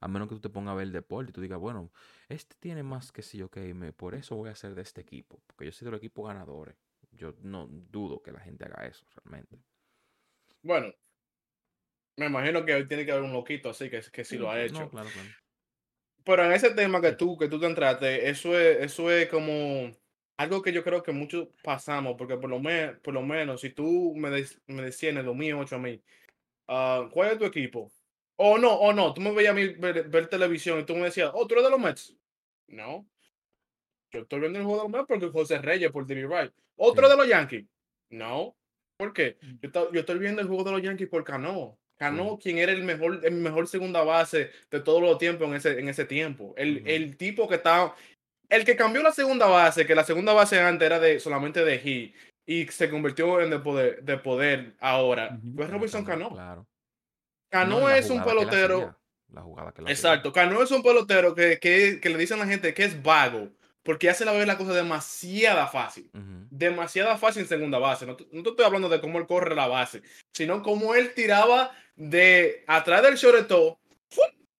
[0.00, 1.92] A menos que tú te pongas a ver el deporte y tú digas, bueno,
[2.28, 5.40] este tiene más que sí, ok, me, por eso voy a ser de este equipo.
[5.46, 6.76] Porque yo soy de los equipos ganadores.
[7.12, 9.58] Yo no dudo que la gente haga eso realmente.
[10.62, 10.92] Bueno,
[12.16, 14.80] me imagino que tiene que haber un loquito así que, que sí lo ha hecho.
[14.80, 15.28] No, claro, claro.
[16.24, 19.90] Pero en ese tema que tú, que tú te entraste, eso es, eso es como
[20.36, 23.70] algo que yo creo que muchos pasamos, porque por lo, me- por lo menos si
[23.70, 26.00] tú me, des- me decías en el 2008 a mí,
[26.68, 27.90] ah, ¿cuál es tu equipo?
[28.36, 31.04] O no, o no, tú me veías a mí ver, ver televisión y tú me
[31.04, 32.16] decías, oh, tú eres de los Mets.
[32.68, 33.06] No.
[34.12, 36.52] Yo estoy viendo el juego de los Mets porque José Reyes por TV Right.
[36.76, 37.10] ¿Otro Sí.
[37.10, 37.66] de los Yankees?
[38.10, 38.56] No.
[38.96, 39.38] ¿Por qué?
[39.40, 41.78] Yo, estoy- yo estoy viendo el juego de los Yankees por Cano.
[41.98, 45.78] Cano, quien era el mejor, el mejor segunda base de todos los tiempos en ese,
[45.78, 46.54] en ese tiempo.
[46.56, 47.94] El, el tipo que estaba.
[48.48, 51.76] El que cambió la segunda base, que la segunda base antes era de solamente de
[51.76, 52.12] He
[52.44, 55.56] y se convirtió en de poder, de poder ahora, Ujú.
[55.56, 56.34] fue Robinson Cano, Cano.
[56.34, 56.66] Claro.
[57.50, 58.98] Cano No, es un pelotero.
[59.28, 59.82] La jugada que.
[59.82, 63.02] Exacto, Cano es un pelotero que, que, que le dicen a la gente que es
[63.02, 63.48] vago,
[63.82, 66.10] porque hace la ver la cosa demasiada fácil.
[66.14, 66.46] Ujú.
[66.50, 68.06] Demasiada fácil en segunda base.
[68.06, 70.02] No, no te estoy hablando de cómo él corre la base,
[70.32, 73.78] sino cómo él tiraba de atrás del shortstop,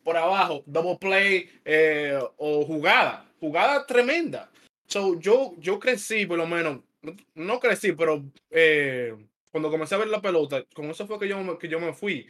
[0.03, 3.29] por abajo, double play eh, o jugada.
[3.41, 4.51] Jugada tremenda.
[4.87, 9.15] So, yo, yo crecí, por lo menos, no, no crecí, pero eh,
[9.51, 12.27] cuando comencé a ver la pelota, con eso fue que yo, que yo me fui.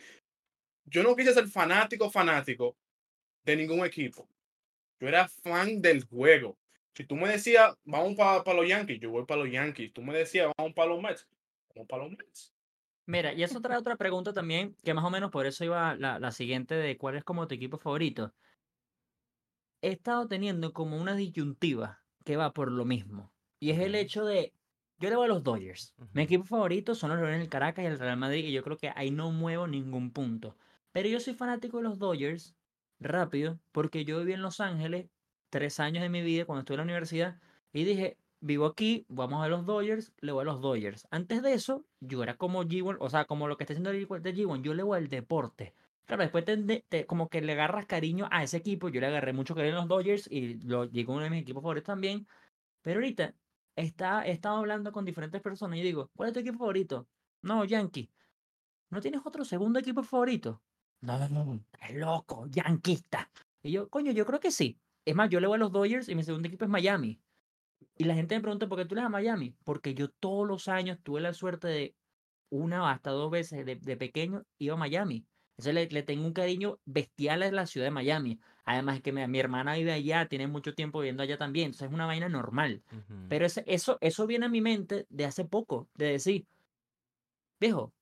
[0.85, 2.77] Yo no quise ser fanático, fanático
[3.45, 4.29] de ningún equipo.
[5.01, 6.57] Yo era fan del juego.
[6.95, 9.93] Si tú me decías, vamos para los Yankees, yo voy para los Yankees.
[9.93, 11.27] Tú me decías, vamos para los Mets,
[11.75, 12.53] vamos para los Mets.
[13.07, 16.19] Mira, y eso trae otra pregunta también, que más o menos por eso iba la,
[16.19, 18.33] la siguiente de cuál es como tu equipo favorito.
[19.81, 23.33] He estado teniendo como una disyuntiva que va por lo mismo.
[23.59, 24.55] Y es el hecho de,
[24.99, 25.95] yo le voy a los Dodgers.
[26.13, 28.77] Mi equipo favorito son los Leones del Caracas y el Real Madrid, y yo creo
[28.77, 30.57] que ahí no muevo ningún punto.
[30.93, 32.55] Pero yo soy fanático de los Dodgers,
[33.01, 35.09] rápido, porque yo viví en Los Ángeles
[35.53, 37.41] tres años de mi vida cuando estuve en la universidad,
[37.73, 41.07] y dije, vivo aquí, vamos a los Dodgers, le voy a los Dodgers.
[41.11, 44.33] Antes de eso, yo era como G1, o sea, como lo que está haciendo de
[44.35, 45.75] G1, yo le voy al deporte.
[46.07, 46.57] Claro, después te,
[46.89, 49.81] te- como que le agarras cariño a ese equipo, yo le agarré mucho cariño a
[49.81, 52.27] los Dodgers y lo llegó uno de mis equipos favoritos también,
[52.83, 53.35] Pero ahorita
[53.77, 57.09] está, he estado hablando con diferentes personas y digo, ¿cuál es tu equipo favorito?
[57.43, 58.11] No, Yankee.
[58.91, 60.63] ¿No tienes otro segundo equipo favorito?
[61.01, 63.31] No, no, no, es loco, yanquista.
[63.63, 64.81] Y yo, coño, yo creo que sí.
[65.05, 67.21] Es más, yo le voy a los Dodgers y mi segundo equipo es Miami.
[67.97, 69.55] Y la gente me pregunta, ¿por qué tú le das a Miami?
[69.65, 71.95] Porque yo todos los años tuve la suerte de
[72.51, 75.27] una o hasta dos veces de, de pequeño iba a Miami.
[75.53, 78.41] Entonces le, le, tengo un cariño bestial a la ciudad de Miami.
[78.65, 81.67] Además que mi, mi, hermana vive allá, tiene mucho tiempo viviendo allá también.
[81.67, 82.83] Entonces es una vaina normal.
[83.29, 86.47] Pero ese, eso, eso viene a mi mente de hace poco, de decir,
[87.61, 87.93] viejo,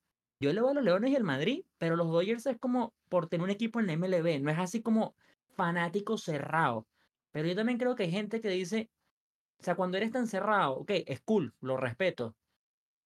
[0.41, 3.29] yo le voy a los Leones y al Madrid, pero los Dodgers es como por
[3.29, 5.15] tener un equipo en la MLB, no es así como
[5.55, 6.87] fanático cerrado.
[7.33, 8.91] Pero yo también creo que hay gente que dice,
[9.61, 12.35] o sea, cuando eres tan cerrado, ok, es cool, lo respeto,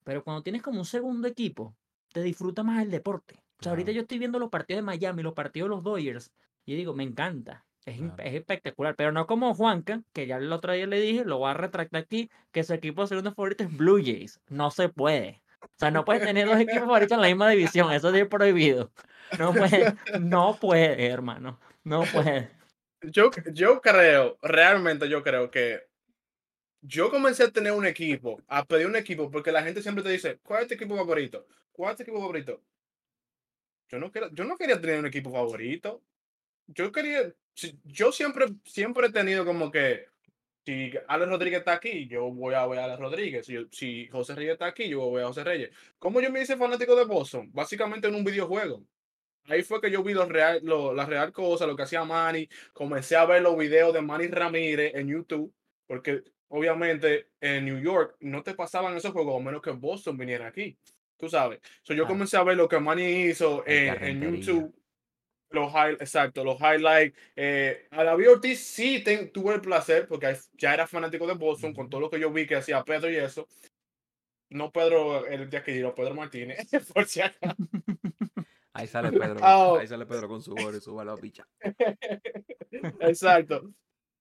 [0.04, 1.76] pero cuando tienes como un segundo equipo,
[2.12, 3.42] te disfruta más el deporte.
[3.58, 6.32] O sea, ahorita yo estoy viendo los partidos de Miami, los partidos de los Dodgers,
[6.64, 7.64] y yo digo, me encanta.
[7.84, 8.14] Es, Claro.
[8.18, 11.50] es espectacular, pero no como Juanca, que ya el otro día le dije, lo voy
[11.50, 14.40] a retractar aquí, que su equipo segundo favorito es Blue Jays.
[14.48, 15.42] No se puede.
[15.60, 18.90] O sea, no puedes tener dos equipos favoritos en la misma división, eso es prohibido.
[19.38, 21.58] No puede, no puede, hermano.
[21.82, 22.50] No puede.
[23.10, 25.82] Yo, yo creo, realmente yo creo que
[26.80, 30.10] yo comencé a tener un equipo, a pedir un equipo, porque la gente siempre te
[30.10, 31.46] dice, ¿cuál es tu equipo favorito?
[31.72, 32.62] ¿Cuál es tu equipo favorito?
[33.88, 36.02] Yo no, quería, yo no quería tener un equipo favorito.
[36.66, 37.32] Yo quería,
[37.84, 40.06] yo siempre, siempre he tenido como que,
[40.64, 43.46] si Alex Rodríguez está aquí, yo voy a ver a Alex Rodríguez.
[43.70, 45.70] Si, José Reyes está aquí, yo voy a José Reyes.
[45.98, 47.50] ¿Cómo yo me hice fanático de Boston?
[47.52, 48.82] Básicamente en un videojuego.
[49.46, 52.48] Ahí fue que yo vi los real, lo- la real cosa, lo que hacía Manny.
[52.72, 55.52] Comencé a ver los videos de Manny Ramírez en YouTube,
[55.86, 60.46] porque obviamente en New York no te pasaban esos juegos, a menos que Boston viniera
[60.46, 60.78] aquí.
[61.16, 61.60] Tú sabes.
[61.82, 62.08] So, yo Claro.
[62.14, 64.20] comencé a ver lo que Manny hizo en, en.
[64.36, 64.74] YouTube.
[65.50, 67.16] Los high, exacto, los highlights.
[67.36, 71.72] Eh, a David Ortiz sí ten- tuve el placer, porque ya era fanático de Boston,
[71.72, 73.46] con todo lo que yo vi que hacía Pedro y eso.
[74.50, 76.58] No Pedro el de aquí, no Pedro Martínez,
[76.94, 77.54] por si acaso.
[78.74, 79.36] Ahí sale Pedro.
[79.42, 79.76] Oh.
[79.78, 81.46] Ahí sale Pedro con su gorro y su balón picha.
[83.00, 83.70] Exacto.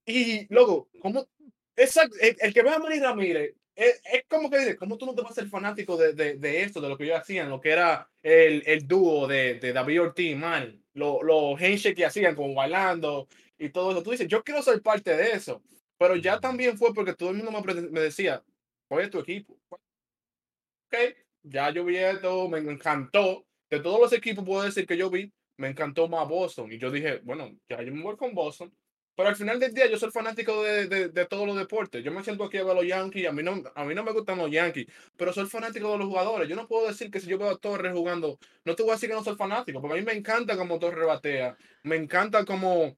[0.05, 1.27] Y luego, ¿cómo?
[1.75, 5.07] Exacto, el, el que ve a Manny Ramírez es, es como que dice, ¿cómo tú
[5.07, 7.49] no te vas a ser fanático de, de, de esto, de lo que ellos hacían,
[7.49, 11.95] lo que era el, el dúo de, de David Ortiz y Manny, los lo handshake
[11.95, 13.27] que hacían, como bailando
[13.57, 14.03] y todo eso?
[14.03, 15.63] Tú dices, yo quiero ser parte de eso.
[15.97, 18.43] Pero ya también fue porque todo el mundo me, me decía,
[18.87, 19.57] ¿cuál es tu equipo?
[19.69, 23.45] Ok, ya yo vi esto, me encantó.
[23.74, 26.71] De todos los equipos puedo decir que yo vi, me encantó más Boston.
[26.71, 28.71] Y yo dije, bueno, ya yo me voy con Boston.
[29.15, 32.03] Pero al final del día yo soy fanático de, de, de todos los deportes.
[32.03, 33.28] Yo me siento aquí a ver los Yankees.
[33.28, 34.86] A mí, no, a mí no me gustan los Yankees,
[35.17, 36.47] pero soy fanático de los jugadores.
[36.47, 38.93] Yo no puedo decir que si yo veo a Torres jugando, no te voy a
[38.93, 41.57] decir que no soy fanático, porque a mí me encanta cómo Torres batea.
[41.82, 42.95] Me encanta cómo,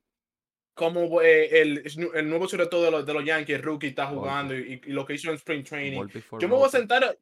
[0.74, 4.58] cómo eh, el, el nuevo sobre todo de los, de los Yankees, rookie, está jugando
[4.58, 6.08] y, y lo que hizo en Spring Training.
[6.40, 7.18] Yo me voy a sentar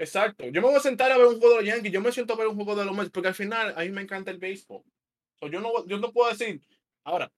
[0.00, 0.46] Exacto.
[0.46, 1.92] Yo me voy a sentar a ver un juego de los Yankees.
[1.92, 3.90] Yo me siento a ver un juego de los Mets porque al final a mí
[3.90, 4.82] me encanta el béisbol.
[5.38, 6.62] So, yo, no, yo no puedo decir.
[7.04, 7.30] Ahora,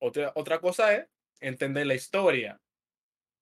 [0.00, 1.06] otra, otra cosa es
[1.40, 2.60] entender la historia.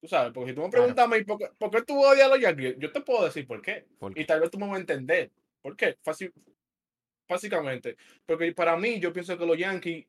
[0.01, 0.85] Tú sabes, porque si tú me Claro.
[0.85, 2.77] preguntas a mí, ¿por qué, por qué tú odias a los Yankees?
[2.79, 3.85] Yo te puedo decir por qué.
[4.15, 5.33] Y tal vez tú me vas a entender.
[5.61, 5.99] ¿Por qué?
[6.01, 6.33] Fácil,
[7.29, 7.97] básicamente.
[8.25, 10.07] Porque para mí, yo pienso que los Yankees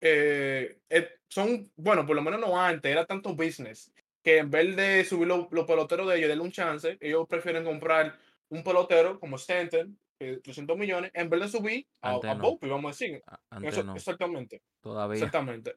[0.00, 3.92] eh, eh, son, bueno, por lo menos no antes, era tanto business
[4.28, 7.64] que en vez de subir los, los peloteros de ellos, darle un chance, ellos prefieren
[7.64, 8.14] comprar
[8.50, 12.58] un pelotero como Stanton, que 300 millones, en vez de subir a, a no.
[12.60, 13.22] Vamos a decir.
[13.62, 13.94] Eso- no.
[13.96, 15.16] Exactamente, Todavía.
[15.16, 15.76] exactamente.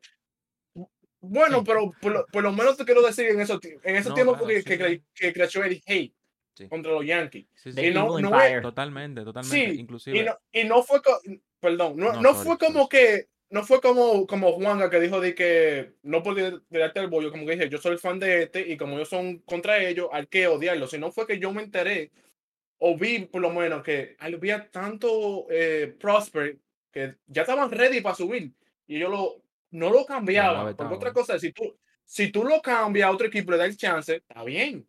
[1.21, 1.63] Bueno, Sí.
[1.65, 4.33] pero por lo, por lo menos te quiero decir en, eso, en ese No, tiempo
[4.33, 5.03] claro, porque sí, que, sí.
[5.13, 6.13] que creció el hate
[6.57, 6.67] Sí.
[6.67, 7.47] contra los Yankees.
[7.55, 7.87] Sí, The sí.
[7.87, 8.61] Y no- no es-.
[8.61, 9.71] Totalmente, totalmente.
[9.73, 10.17] Sí, Inclusive.
[10.19, 10.99] Y no, y no fue,
[11.61, 12.89] perdón, no, No, no sorry, fue como sorry.
[12.89, 17.31] que, no fue como, como Juanga que dijo de que no podía tirarte el bollo,
[17.31, 20.25] como que dije, yo soy fan de este y como ellos son contra ellos, hay
[20.27, 20.87] que odiarlo.
[20.87, 22.11] Sino fue que yo me enteré
[22.79, 26.57] o vi por lo menos que había tanto eh, Prosper
[26.91, 28.51] que ya estaban ready para subir
[28.87, 30.75] y ellos lo, no lo cambiaban.
[30.75, 33.57] Porque otra cosa es, si tú, si tú lo cambias a otro equipo y le
[33.59, 34.87] das el chance, está bien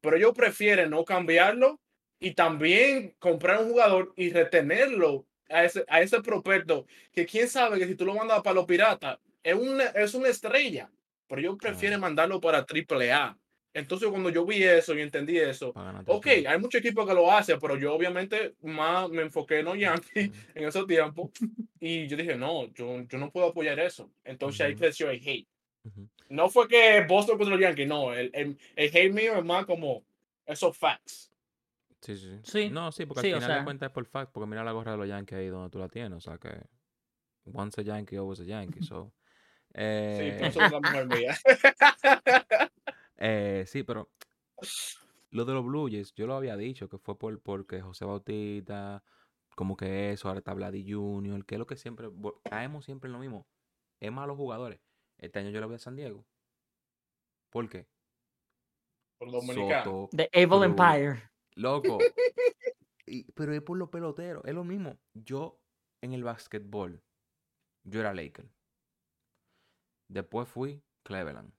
[0.00, 1.80] pero ellos prefieren no cambiarlo
[2.18, 7.78] y también comprar un jugador y retenerlo a ese, a ese prospecto que quién sabe
[7.78, 10.90] que si tú lo mandas para los piratas es una, es una estrella,
[11.28, 13.36] pero ellos prefieren mandarlo para AAA.
[13.74, 15.74] Entonces cuando yo vi eso y entendí eso,
[16.06, 19.78] ok, hay muchos equipos que lo hacen, pero yo obviamente más me enfoqué en los
[19.78, 21.30] Yankees en esos tiempos
[21.78, 24.10] y yo dije, no, yo, yo no puedo apoyar eso.
[24.24, 24.80] Entonces ahí Ujú.
[24.80, 25.46] creció el hate.
[25.84, 26.08] Ujú.
[26.28, 28.14] No fue que Boston contra los Yankees, no.
[28.14, 30.02] El, el, el hate mío es más como
[30.46, 31.30] esos facts.
[32.06, 32.40] Sí, sí, sí.
[32.44, 34.46] Sí, No, sí, porque sí, al o final de sea- cuentas es por fact, porque
[34.48, 36.62] mira la gorra de los Yankees ahí donde tú la tienes, o sea que
[37.52, 39.12] once a Yankee, always a Yankee, so
[39.74, 41.36] Sí, eh, por eso es la mujer mía.
[43.16, 44.08] Eh, sí, pero
[45.30, 49.02] lo de los Blue Jays, yo lo había dicho, que fue por porque José Bautista,
[49.56, 52.08] como que eso, ahora está Vladi Junior, que es lo que siempre,
[52.44, 53.48] caemos siempre en lo mismo.
[53.98, 54.78] Es más los jugadores.
[55.18, 56.24] Este año yo lo voy a San Diego.
[57.50, 57.88] ¿Por qué?
[59.18, 59.84] Por dominicano.
[59.84, 61.22] Soto, The Evil Empire.
[61.56, 61.98] Loco.
[63.06, 64.44] Y- pero es por los peloteros.
[64.44, 64.98] Es lo mismo.
[65.14, 65.60] Yo
[66.00, 67.02] en el básquetbol,
[67.84, 68.48] yo era Laker.
[70.08, 71.52] Después fui Cleveland.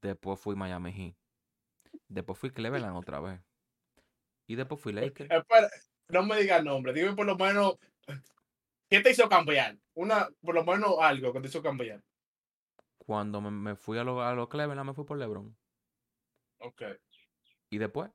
[0.00, 1.16] Después fui Miami Heat.
[2.08, 3.40] Después fui Cleveland otra vez.
[4.46, 5.32] Y después fui Laker.
[5.32, 5.70] Espera,
[6.08, 7.78] no me digas nombre, dime por lo menos
[8.88, 9.78] qué te hizo cambiar.
[9.94, 12.02] Una, por lo menos algo que te hizo cambiar.
[12.98, 15.56] Cuando me, me fui a los a Cleveland, me fui por LeBron.
[16.58, 16.82] Ok.
[17.70, 18.10] Y después,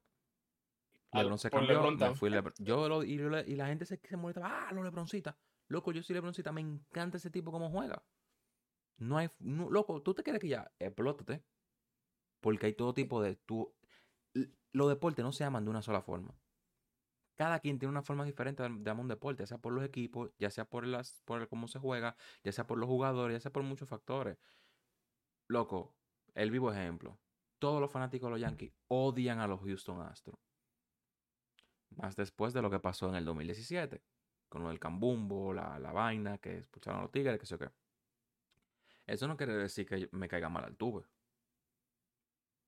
[1.13, 1.69] LeBron se cambió.
[1.69, 2.17] LeBron me también.
[2.17, 2.53] fui LeBron.
[2.59, 3.17] Yo lo- y,
[3.55, 4.67] la gente se, se molestaba.
[4.67, 5.35] Ah, los LeBroncitas.
[5.69, 6.51] Loco, yo soy LeBroncita.
[6.51, 8.03] Me encanta ese tipo como juega.
[8.97, 9.29] No hay.
[9.39, 10.71] no- loco, tú te quieres que ya.
[10.79, 11.43] Explótate.
[12.41, 13.35] Porque hay todo tipo de.
[13.35, 13.75] Tú,
[14.73, 16.35] los deportes no se llaman de una sola forma.
[17.35, 19.83] Cada quien tiene una forma diferente de, de amar un deporte, ya sea por los
[19.83, 23.35] equipos, ya sea por las, por el cómo se juega, ya sea por los jugadores,
[23.35, 24.37] ya sea por muchos factores.
[25.47, 25.95] Loco,
[26.33, 27.19] el vivo ejemplo.
[27.59, 30.37] Todos los fanáticos de los Yankees odian a los Houston Astros.
[31.95, 34.01] Más después de lo que pasó en el 2017.
[34.49, 37.69] Con lo del cambumbo, la, la vaina, que expulsaron a los tigres, que sé qué.
[39.05, 41.03] Eso no quiere decir que me caiga mal al tuve.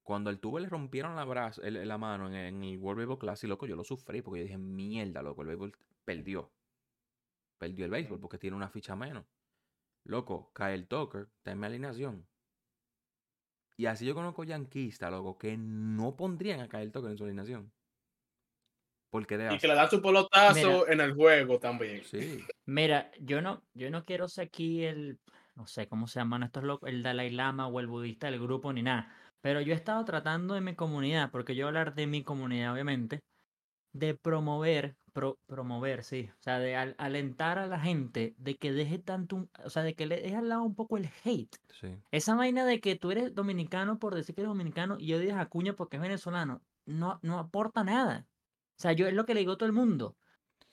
[0.04, 3.48] Cuando al tuve le rompieron la, brazo, la mano en, en el World Baseball Classic,
[3.48, 6.52] loco, yo lo sufrí porque yo dije, mierda, loco, el béisbol perdió.
[7.58, 9.26] Perdió el béisbol porque tiene una ficha menos.
[10.06, 12.26] Loco, Kyle Tucker está en mi alineación.
[13.78, 17.72] Y así yo conozco yanquistas, loco, que no pondrían a Kyle Tucker en su alineación.
[19.10, 22.04] Porque de Y que le dan su pelotazo en el juego también.
[22.04, 22.44] Sí.
[22.66, 25.20] Mira, yo no, yo no quiero ser aquí el,
[25.56, 28.72] no sé cómo se llaman estos locos, el Dalai Lama o el budista del grupo
[28.72, 29.14] ni nada.
[29.42, 32.24] Pero yo he estado tratando en mi comunidad, porque yo voy a hablar de mi
[32.24, 33.22] comunidad, obviamente,
[33.94, 38.72] de promover, pro- promover, sí, o sea, de al- alentar a la gente de que
[38.72, 41.56] deje tanto, un- o sea, de que le deje al lado un poco el hate.
[41.70, 41.98] Sí.
[42.12, 45.40] Esa vaina de que tú eres dominicano por decir que eres dominicano y yo digas
[45.40, 48.28] a Cuña porque es venezolano, no, no aporta nada.
[48.80, 50.16] O sea, yo es lo que le digo a todo el mundo.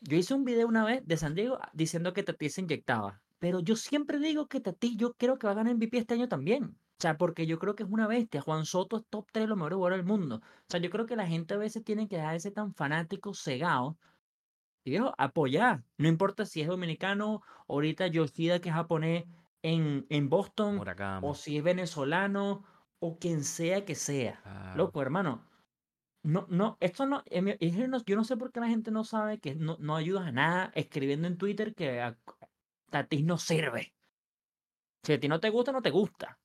[0.01, 3.21] Yo hice un video una vez de San Diego ah, diciendo que Tati se inyectaba.
[3.41, 6.29] Pero yo siempre digo que Tati, yo creo que va a ganar MVP este año
[6.29, 6.65] también.
[6.65, 8.41] O sea, porque yo creo que es una bestia.
[8.43, 10.37] Juan Soto es top 3 de los mejores jugadores del mundo.
[10.37, 13.99] O sea, yo creo que la gente a veces tiene que dejarse tan fanático, cegado.
[14.85, 15.83] Y viejo, apoyar.
[15.99, 19.25] No importa si es dominicano, ahorita Yoshida que es japonés
[19.63, 21.27] en, en Boston, Murakami.
[21.29, 22.65] o si es venezolano,
[23.01, 24.75] o quien sea que sea.
[24.77, 25.43] Loco, hermano.
[26.27, 27.23] No, no, esto no,
[28.05, 30.73] yo no sé por qué la gente no sabe que no, no ayudas a nada
[30.75, 32.19] escribiendo en Twitter que a,
[32.91, 33.95] a ti no sirve.
[35.03, 36.41] Si a ti no te gusta, no te gusta.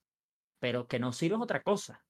[0.59, 2.05] Pero que no sirve es otra cosa.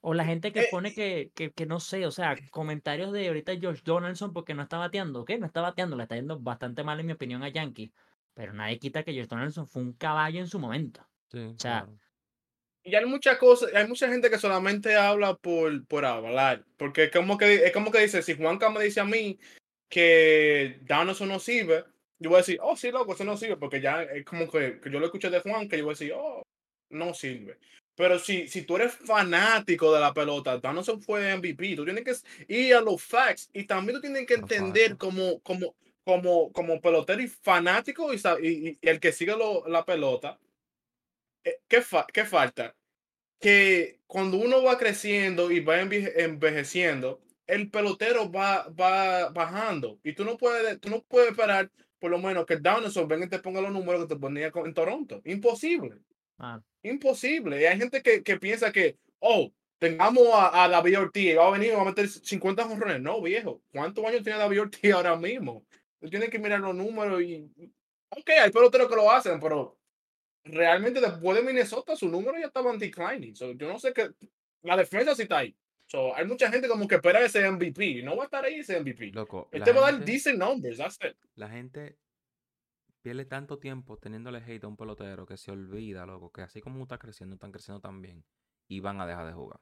[0.00, 3.28] O la gente que Eh, pone que, que, que no sé, o sea, comentarios de
[3.28, 5.22] ahorita George Donaldson porque no está bateando.
[5.22, 5.32] ¿Ok?
[5.40, 7.92] No está bateando, le está yendo bastante mal en mi opinión a Yankee.
[8.34, 11.02] Pero nadie quita que George Donaldson fue un caballo en su momento.
[11.30, 11.98] Sí, o sea, claro.
[12.84, 16.64] Y hay muchas cosas, hay mucha gente que solamente habla por, por hablar.
[16.76, 19.38] Porque es como que, es como que dice, si Juanca me dice a mí
[19.88, 21.84] que Donaldson no sirve,
[22.18, 23.56] yo voy a decir, oh, sí, loco, eso no sirve.
[23.56, 25.94] Porque ya es como que, que yo lo escuché de Juan, que yo voy a
[25.98, 26.42] decir, oh,
[26.90, 27.58] no sirve.
[27.94, 32.14] Pero si, si tú eres fanático de la pelota, Donaldson fue MVP, tú tienes que
[32.54, 35.74] ir a los facts y también tú tienes que entender como, como,
[36.04, 40.38] como, como pelotero y fanático y, y- y el que sigue lo- la pelota,
[41.68, 42.74] ¿qué, fa- qué falta?
[43.40, 50.14] Que cuando uno va creciendo y va enveje- envejeciendo, el pelotero va, va bajando y
[50.14, 53.38] tú no puedes, tú no puedes esperar por lo menos que Donaldson venga y te
[53.40, 55.20] ponga los números que te ponía en Toronto.
[55.24, 55.98] Imposible.
[56.38, 57.60] ah, Imposible.
[57.60, 61.50] Y hay gente que, que piensa que, oh, tengamos a, a David Ortiz, va a
[61.52, 63.00] venir y va a meter 50 jonrones.
[63.00, 63.62] No, viejo.
[63.72, 65.64] ¿Cuántos años tiene David Ortiz ahora mismo?
[66.00, 67.48] Tú tienes que mirar los números y.
[68.10, 69.78] Ok, hay peloteros que lo hacen, pero
[70.44, 73.34] realmente después de Minnesota su número ya estaban declining.
[73.36, 74.10] So, yo no sé qué.
[74.62, 75.56] La defensa sí está ahí.
[75.86, 78.02] So, hay mucha gente como que espera ese MVP.
[78.02, 79.10] No va a estar ahí ese MVP.
[79.12, 80.78] Loco, Este va a dar decent numbers.
[80.78, 81.16] That's it.
[81.34, 81.98] la gente
[83.02, 86.82] pierde tanto tiempo teniéndole hate a un pelotero que se olvida, loco, que así como
[86.84, 88.24] está creciendo, están creciendo también
[88.68, 89.60] y van a dejar de jugar.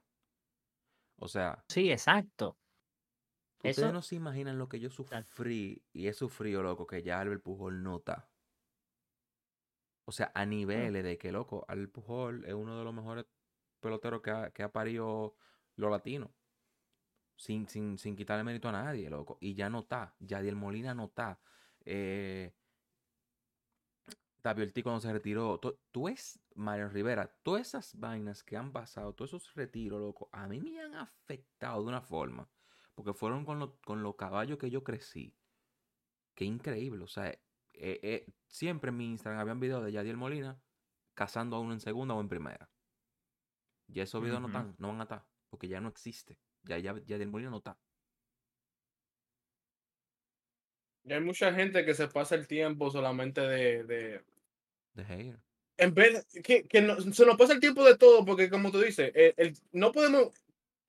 [1.17, 2.57] O sea, sí, exacto.
[3.57, 7.19] ustedes Eso- no se imaginan lo que yo sufrí y he sufrido, loco, que ya
[7.19, 8.29] Albert Pujol no está.
[10.05, 13.25] O sea, a niveles de que, loco, Albert Pujol es uno de los mejores
[13.79, 15.35] peloteros que ha, que ha parido
[15.75, 16.29] los latinos.
[17.37, 19.37] Sin, sin, sin quitarle mérito a nadie, loco.
[19.41, 20.15] Y ya no está.
[20.19, 21.39] Yadiel Molina no está.
[21.85, 22.53] Eh,
[24.43, 25.59] David Ortiz cuando se retiró.
[25.59, 27.27] Tú, tú es Mario Rivera.
[27.43, 31.81] Todas esas vainas que han pasado, todos esos retiros, loco, a mí me han afectado
[31.81, 32.49] de una forma.
[32.95, 35.35] Porque fueron con, lo- con los caballos que yo crecí.
[36.35, 37.03] Qué increíble.
[37.03, 37.37] O sea,
[37.73, 40.61] eh, eh, siempre en mi Instagram habían videos de Yadiel Molina
[41.13, 42.69] cazando a uno en segunda o en primera.
[43.87, 45.25] Ya esos videos no están, no van a estar.
[45.49, 46.37] Porque ya no existe.
[46.63, 47.77] Ya, ya Yadiel Molina no está.
[51.03, 54.23] Y hay mucha gente que se pasa el tiempo solamente de, de,
[54.93, 55.39] De hater.
[55.77, 58.79] en vez que, que no- se nos pasa el tiempo de todo, porque como tú
[58.79, 60.29] dices, el- el- no podemos,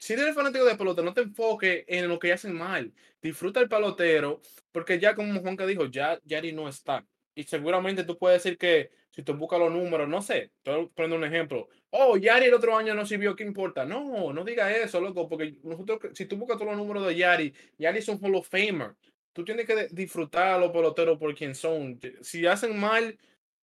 [0.02, 2.92] si eres fanático de pelota, no te enfoques en lo que hacen mal.
[3.22, 4.40] Disfruta el pelotero,
[4.72, 7.06] porque ya como Juanca dijo, ya Yari no está.
[7.36, 11.18] Y seguramente tú puedes decir que si tú buscas los números, no sé, estoy poniendo
[11.18, 11.68] un ejemplo.
[11.90, 13.84] Oh, Yari el otro año no sirvió, ¿qué importa?
[13.84, 17.54] No, no diga eso, loco, porque nosotros, si tú buscas todos los números de Yari,
[17.78, 18.96] Yari es un Hall of Famer.
[19.32, 22.00] Tú tienes que disfrutar a los peloteros por quien son.
[22.22, 23.16] Si hacen mal,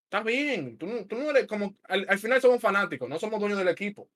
[0.05, 3.59] Está bien, tú tú no eres como, al, al final somos fanáticos, no somos dueños
[3.59, 4.09] del equipo.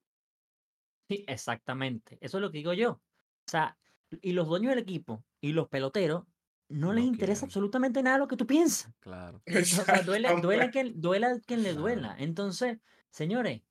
[1.10, 2.18] Sí, exactamente.
[2.20, 2.92] Eso es lo que digo yo.
[2.92, 3.02] O
[3.46, 3.76] sea,
[4.22, 6.24] y los dueños del equipo y los peloteros
[6.68, 7.46] no les interesa quieren.
[7.46, 8.92] absolutamente nada lo que tú piensas.
[9.00, 9.42] Claro.
[9.82, 10.70] O sea, duele, duele, a Exactamente.
[10.70, 11.00] quien,
[11.46, 12.14] quien le duela.
[12.18, 12.78] Entonces,
[13.10, 13.62] señores,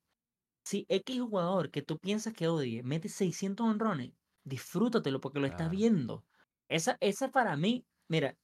[0.64, 4.12] si X jugador que tú piensas que odie mete 600 honrones,
[4.44, 6.26] disfrútatelo porque lo estás viendo.
[6.68, 8.38] Esa, esa para mí, mira,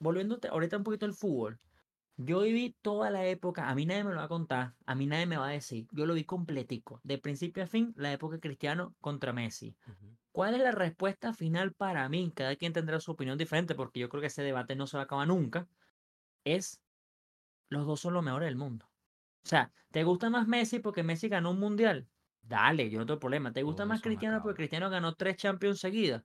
[0.00, 1.60] volviéndote ahorita un poquito al fútbol,
[2.22, 5.06] yo viví toda la época, a mí nadie me lo va a contar, a mí
[5.06, 8.38] nadie me va a decir, yo lo vi completico, de principio a fin, la época
[8.38, 9.74] Cristiano contra Messi.
[10.32, 12.30] ¿Cuál es la respuesta final para mí?
[12.34, 15.02] Cada quien tendrá su opinión diferente porque yo creo que ese debate no se va
[15.02, 15.66] a acabar nunca.
[16.44, 16.80] Es,
[17.68, 18.86] los dos son los mejores del mundo.
[19.44, 22.06] O sea, ¿te gusta más Messi porque Messi ganó un mundial?
[22.42, 23.52] Dale, yo no tengo problema.
[23.52, 24.56] ¿Te gusta más Cristiano porque.
[24.56, 26.22] Cristiano ganó tres Champions seguidas?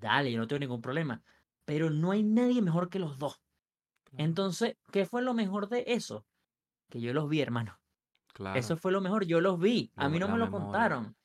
[0.00, 1.22] Dale, yo no tengo ningún problema.
[1.64, 3.43] Pero no hay nadie mejor que los dos.
[4.16, 6.26] Entonces, ¿qué fue lo mejor de eso?
[6.90, 7.78] Que yo los vi, hermano.
[8.32, 8.58] Claro.
[8.58, 9.92] Eso fue lo mejor, yo los vi.
[9.96, 10.64] A mí no me lo memoria.
[10.64, 11.16] contaron.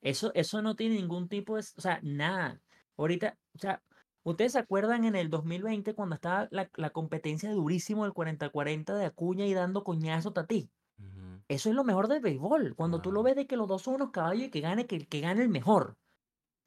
[0.00, 2.60] Eso, eso no tiene ningún tipo de, o sea, nada.
[2.96, 3.82] Ahorita, o sea,
[4.22, 9.06] ¿ustedes se acuerdan en el 2020 cuando estaba la, la competencia durísimo del 40-40 de
[9.06, 10.70] Acuña y dando coñazo a ti?
[11.48, 12.74] Eso es lo mejor del béisbol.
[12.76, 15.06] Cuando tú lo ves de que los dos son unos caballos y que gane, que,
[15.06, 15.96] que gane el mejor.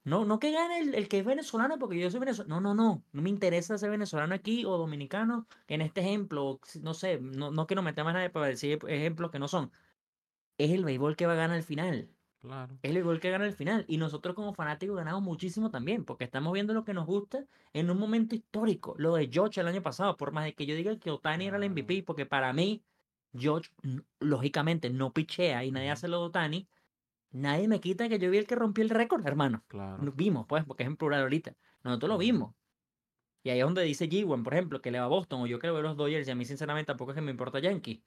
[0.04, 2.60] No, no que gane el, el que es venezolano porque yo soy venezolano.
[2.62, 3.06] No, no, no.
[3.12, 5.48] No me interesa ser venezolano aquí o dominicano.
[5.68, 9.40] En este ejemplo, no sé, no, no quiero meter más nadie para decir ejemplos que
[9.40, 9.72] no son.
[10.58, 12.10] Es el béisbol que va a ganar al final.
[12.42, 12.80] Claro.
[12.82, 13.86] Es el gol que gana al final.
[13.88, 17.92] Y nosotros como fanáticos ganamos muchísimo también, porque estamos viendo lo que nos gusta en
[17.92, 18.96] un momento histórico.
[18.98, 21.58] Lo de George el año pasado, por más de que yo diga que Otani era
[21.58, 21.70] el.
[21.70, 22.84] MVP, porque para mí,
[23.34, 23.72] George,
[24.20, 26.68] lógicamente, no pichea y nadie hace lo de Otani.
[27.32, 29.64] Nadie me quita que yo vi el que rompió el récord, hermano.
[29.68, 30.12] Claro.
[30.16, 31.56] Vimos, pues, porque es en plural ahorita.
[31.84, 32.56] Nosotros lo vimos.
[33.44, 35.58] Y ahí es donde dice G1, por ejemplo, que le va a Boston, o yo
[35.58, 38.04] que los Dodgers, y a mí sinceramente tampoco es que me importa Yankee.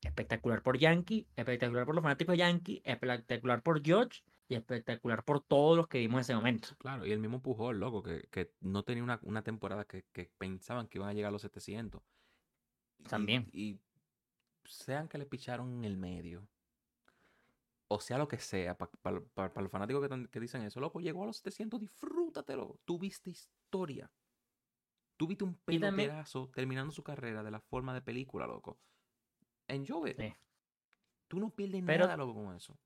[0.00, 5.76] Espectacular por Yankee, espectacular por los fanáticos Yankee, espectacular por George y espectacular por todos
[5.76, 6.68] los que vimos en ese momento.
[6.78, 10.30] Claro, y el mismo Pujol, loco, que, que no tenía una, una temporada que, que
[10.38, 12.02] pensaban que iban a llegar a los 700.
[12.98, 13.48] Y- También.
[13.52, 13.78] Y,
[14.64, 16.48] sean que le picharon en el medio,
[17.94, 19.20] o sea lo que sea, para
[19.62, 22.78] los fanáticos que, que dicen eso, loco, llegó a los 700, disfrútatelo.
[22.84, 24.10] Tuviste historia.
[25.16, 28.78] Tuviste un peloterazo terminando su carrera de la forma de película, loco.
[29.68, 30.16] Enjoy it.
[30.20, 30.34] Sí.
[31.28, 32.76] Tú no pierdes Pero- nada, loco, con eso.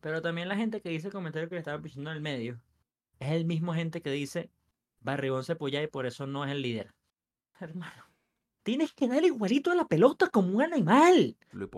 [0.00, 2.60] Pero también la gente que dice el comentario que le estaba pichando en el medio
[3.18, 4.50] es el mismo gente que dice
[5.00, 6.94] Barrigón se apoya y por eso no es el líder.
[7.60, 8.04] Hermano,
[8.66, 11.36] tienes que darle igualito a la pelota como un animal.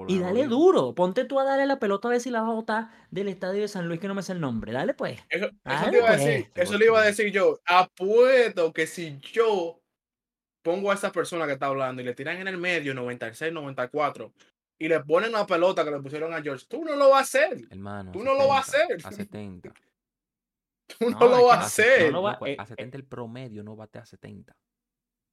[0.08, 0.94] Y dale duro.
[0.94, 3.60] Ponte tú a darle la pelota a ver si la vas a botar del estadio
[3.60, 4.72] de San Luis, que no me sé el nombre.
[4.72, 5.20] Dale pues.
[5.28, 6.24] Eso, eso Dale, te iba a pues.
[6.24, 7.60] decir, Te eso le iba a decir yo.
[7.66, 9.78] Apuesto que si yo
[10.62, 14.32] pongo a esa persona que está hablando y le tiran en el medio 96, 94
[14.78, 17.38] y le ponen una pelota que le pusieron a George, tú no lo vas a
[17.44, 17.66] hacer.
[17.70, 18.12] Hermano.
[18.12, 19.20] Tú no lo vas a 70, hacer.
[19.20, 19.74] A 70.
[20.98, 22.14] Tú no, lo vas a no hacer.
[22.14, 22.66] va- Loco, eh, a eh.
[22.66, 24.56] 70 el promedio no bate a 70.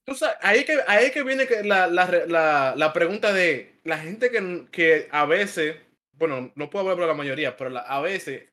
[0.06, 4.30] Tú sabes, ahí que, ahí que viene la, la, la, la pregunta de la gente
[4.30, 5.78] que, que a veces,
[6.14, 8.50] bueno, no puedo hablar por la mayoría, pero a veces,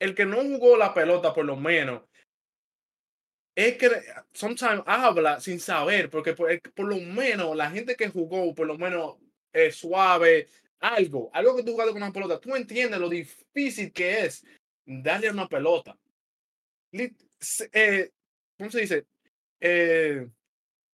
[0.00, 2.02] el que no jugó la pelota por lo menos,
[3.54, 3.88] es que
[4.32, 8.76] sometimes habla sin saber, porque por, por lo menos la gente que jugó, por lo
[8.76, 9.16] menos
[9.52, 10.48] eh, suave,
[10.80, 14.44] algo, algo que tú jugaste con una pelota, tú entiendes lo difícil que es
[14.84, 15.96] darle a una pelota.
[16.92, 18.10] Eh,
[18.58, 19.06] ¿Cómo se dice?
[19.60, 20.26] Eh,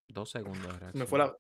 [0.09, 1.37] Dos segundos de se me fue la,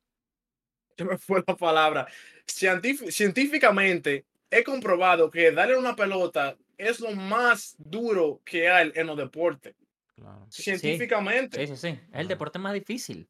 [0.96, 2.06] se me fue la palabra.
[2.46, 9.06] Científ- científicamente he comprobado que darle una pelota es lo más duro que hay en
[9.06, 9.74] los deportes.
[10.14, 10.46] Claro.
[10.50, 11.66] Científicamente.
[11.66, 11.88] Sí, sí, sí.
[12.12, 13.28] Es el deporte más difícil.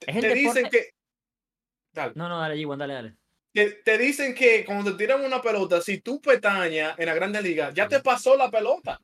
[0.00, 0.94] Es el Te dicen deporte- que
[1.92, 2.12] Dale.
[2.16, 3.16] No, no, dale, G1, dale, dale.
[3.52, 7.40] Te, te dicen que cuando te tiran una pelota, si tú petañas en la Grande
[7.40, 9.00] Liga, ya te pasó la pelota.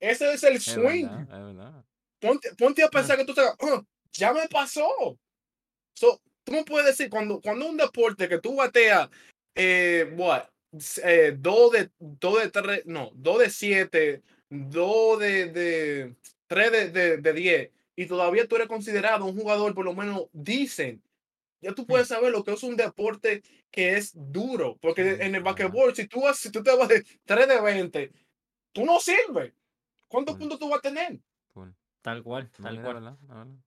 [0.00, 1.04] Ese es el Es swing.
[1.06, 1.84] verdad, es verdad.
[2.18, 5.18] Ponte, ponte a pensar que tú te "Ah, ya me pasó.
[5.94, 9.08] So, tú me puedes decir, cuando, cuando un deporte que tú bateas,
[9.54, 10.44] eh, what,
[11.04, 16.90] eh, dos de, dos de tres, no, dos de siete, dos de, de tres de,
[16.90, 21.02] de, de diez, y todavía tú eres considerado un jugador, por lo menos dicen,
[21.60, 25.34] ya tú puedes saber lo que es un deporte que es duro, porque Sí, en
[25.34, 28.12] el basquetbol, si tú, vas- si tú te vas de 3 de 20,
[28.72, 29.52] tú no sirves.
[30.08, 30.50] ¿Cuántos Bueno.
[30.50, 31.20] puntos tú vas a tener?
[31.54, 31.68] Full.
[32.02, 33.62] Tal cual, tal la cual.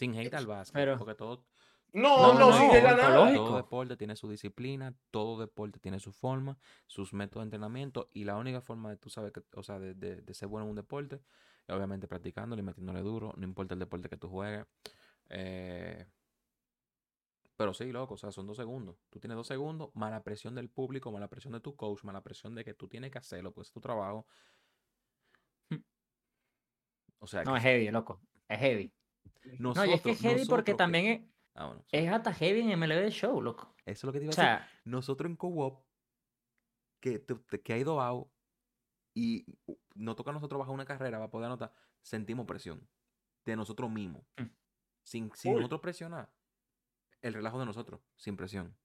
[0.00, 1.44] Sin hate al básquet, Pero- porque todo,
[1.92, 3.34] No, No, no, no, sin no, nada.
[3.34, 8.22] todo deporte tiene su disciplina, todo deporte tiene su forma, sus métodos de entrenamiento y
[8.24, 10.70] la única forma de tú sabes que, o sea, de, de- de ser bueno en
[10.70, 11.16] un deporte,
[11.66, 14.66] es obviamente practicándolo y metiéndole duro, no importa el deporte que tú juegues.
[15.30, 16.06] eh,
[17.56, 18.96] pero sí, loco, o sea, son dos segundos.
[19.10, 22.04] Tú tienes dos segundos, más la presión del público, más la presión de tu coach,
[22.04, 24.26] más la presión de que tú tienes que hacerlo, pues es tu trabajo.
[27.18, 28.20] O sea, No, que es heavy, loco.
[28.48, 28.92] Es heavy.
[29.58, 31.96] No, y es que es heavy porque nosotros también es, Ah, bueno, sí.
[31.96, 33.74] es hasta heavy en MLB de show, loco.
[33.84, 34.44] Eso es lo que te iba O a decir.
[34.68, 35.84] sea, Nosotros en Co-op,
[37.00, 37.24] que,
[37.64, 38.28] que ha ido out
[39.14, 39.44] y
[39.94, 41.72] nos toca a nosotros bajar una carrera para poder anotar,
[42.02, 42.88] sentimos presión
[43.44, 44.24] de nosotros mismos.
[44.36, 44.44] Mm.
[45.02, 46.32] Sin, sin nosotros presionar,
[47.22, 48.76] el relajo de nosotros, sin presión.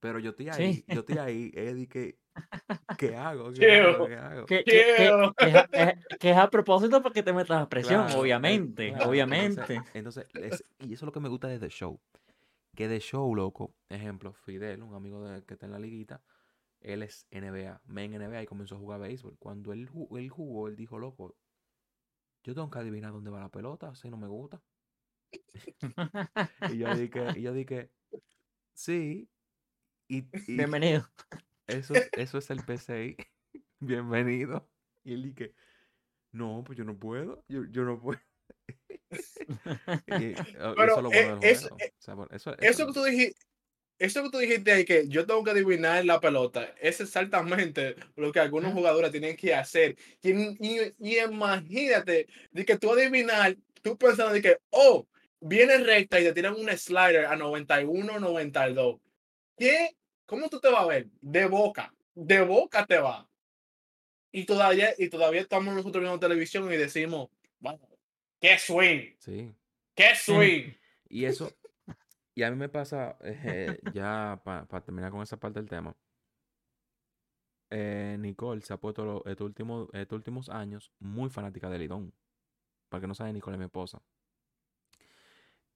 [0.00, 0.50] Pero yo estoy Sí.
[0.52, 2.18] ahí, yo estoy ahí, Eddie, ¿qué,
[2.98, 3.52] ¿qué hago?
[3.52, 4.06] ¿Qué hago?
[4.06, 4.46] ¿Qué hago?
[4.46, 8.14] que, es, a, es- que es a propósito para que te metas a presión, Claro,
[8.16, 9.60] eh, obviamente, claro, obviamente.
[9.60, 12.00] Entonces, entonces, es- y eso es lo que me gusta de The Show.
[12.74, 16.22] Que The Show, loco, ejemplo, Fidel, un amigo de, que está en la liguita,
[16.80, 19.36] él es NBA, men NBA y comenzó a jugar béisbol.
[19.38, 21.36] Cuando él jugó, él dijo, loco,
[22.42, 24.62] yo tengo que adivinar dónde va la pelota, si no me gusta.
[26.74, 27.90] Y yo dije, y yo dije,
[28.72, 29.28] sí.
[30.10, 31.08] Y, y Bienvenido.
[31.68, 33.16] eso, es- eso es el PCI.
[33.78, 34.68] Bienvenido.
[35.04, 35.54] Y él dije,
[36.32, 37.44] no, pues yo no puedo.
[37.48, 38.20] Yo, yo no puedo.
[40.06, 40.34] Y, y
[40.76, 41.76] Pero, eso es lo eh, bueno del eso- juego.
[41.76, 43.40] O sea, por- eso, Eso que tú dijiste,
[43.98, 48.30] eso que tú dijiste ahí, que yo tengo que adivinar la pelota, es exactamente lo
[48.32, 49.96] que algunos jugadores tienen que hacer.
[50.22, 55.06] Y, y- y imagínate de que tú adivinar, tú pensando de que, oh,
[55.40, 59.00] viene recta y te tiran un slider a 91, 92.
[59.56, 59.96] ¿Qué?
[60.30, 61.08] ¿Cómo tú te vas a ver?
[61.20, 63.28] De boca, de boca te va.
[64.30, 67.80] Y todavía, y todavía estamos nosotros viendo televisión y decimos, wow,
[68.40, 69.52] qué swing, Sí.
[69.96, 70.72] qué swing.
[71.08, 71.50] Y eso,
[72.36, 75.96] y a mí me pasa, eh, ya para terminar con esa parte del tema,
[77.70, 82.14] eh, Nicole se ha puesto estos últimos, estos últimos años muy fanática de Lidón.
[82.88, 84.00] Para que no sabe, Nicole es mi esposa.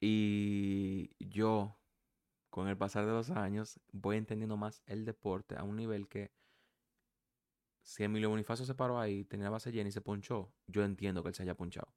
[0.01, 1.77] Y yo,
[2.55, 6.31] con el pasar de los años, voy entendiendo más el deporte a un nivel que
[7.83, 11.25] si Emilio Bonifacio se paró ahí, tenía la base llena y se ponchó, yo entiendo
[11.25, 11.93] que él se haya ponchado.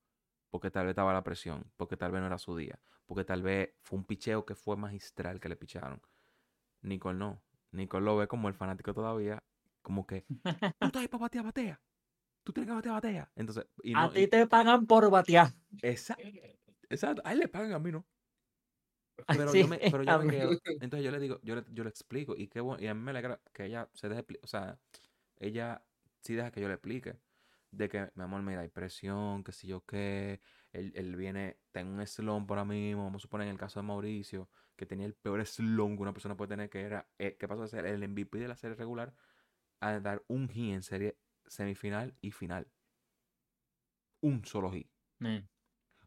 [0.50, 3.44] Porque tal vez estaba la presión, porque tal vez no era su día, porque tal
[3.44, 6.02] vez fue un picheo que fue magistral que le picharon.
[6.82, 7.44] Nicole no.
[7.70, 9.44] Nicole lo ve como el fanático todavía,
[9.84, 10.26] como que,
[10.80, 11.82] tú estás ahí para batear, batea.
[12.44, 13.32] Tú tienes que batear, batea.
[13.36, 15.54] Entonces, y A ti y- te pagan por batear.
[15.84, 16.18] esa-
[16.90, 18.04] exacto, a él le pagan, a mí no.
[19.26, 21.84] Pero sí, yo me, pero yo me quedo, entonces yo le digo, yo le, yo
[21.84, 24.48] le explico, y qué bueno, y a mí me alegra que ella se deje, o
[24.48, 24.80] sea,
[25.38, 25.84] ella
[26.22, 27.18] sí deja que yo le explique,
[27.72, 30.40] de que, mi amor, mira, hay presión, que si yo qué,
[30.72, 33.88] él, él viene, tengo un slump ahora mismo, vamos a suponer en el caso de
[33.88, 37.48] Mauricio, que tenía el peor slump que una persona puede tener, que era, eh, que
[37.48, 39.14] pasó de ser el MVP de la serie regular
[39.80, 42.68] a dar un hit en serie semifinal y final.
[44.22, 44.90] Un solo hit.
[45.22, 45.44] Eh,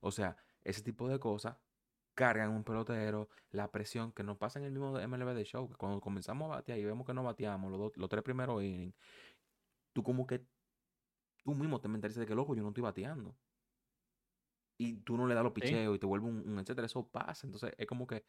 [0.00, 1.56] O sea, ese tipo de cosas
[2.20, 5.76] cargan un pelotero, la presión que nos pasa en el mismo MLB de show, que
[5.76, 8.94] cuando comenzamos a batear y vemos que no bateamos los, dos- los tres primeros innings,
[9.92, 10.46] tú como que
[11.44, 13.34] tú mismo te mentalizas de que loco, yo no estoy bateando.
[14.78, 15.60] Y tú no le das los Sí.
[15.62, 17.46] picheos y te vuelve un, un etcétera, eso pasa.
[17.46, 18.24] Entonces es como que,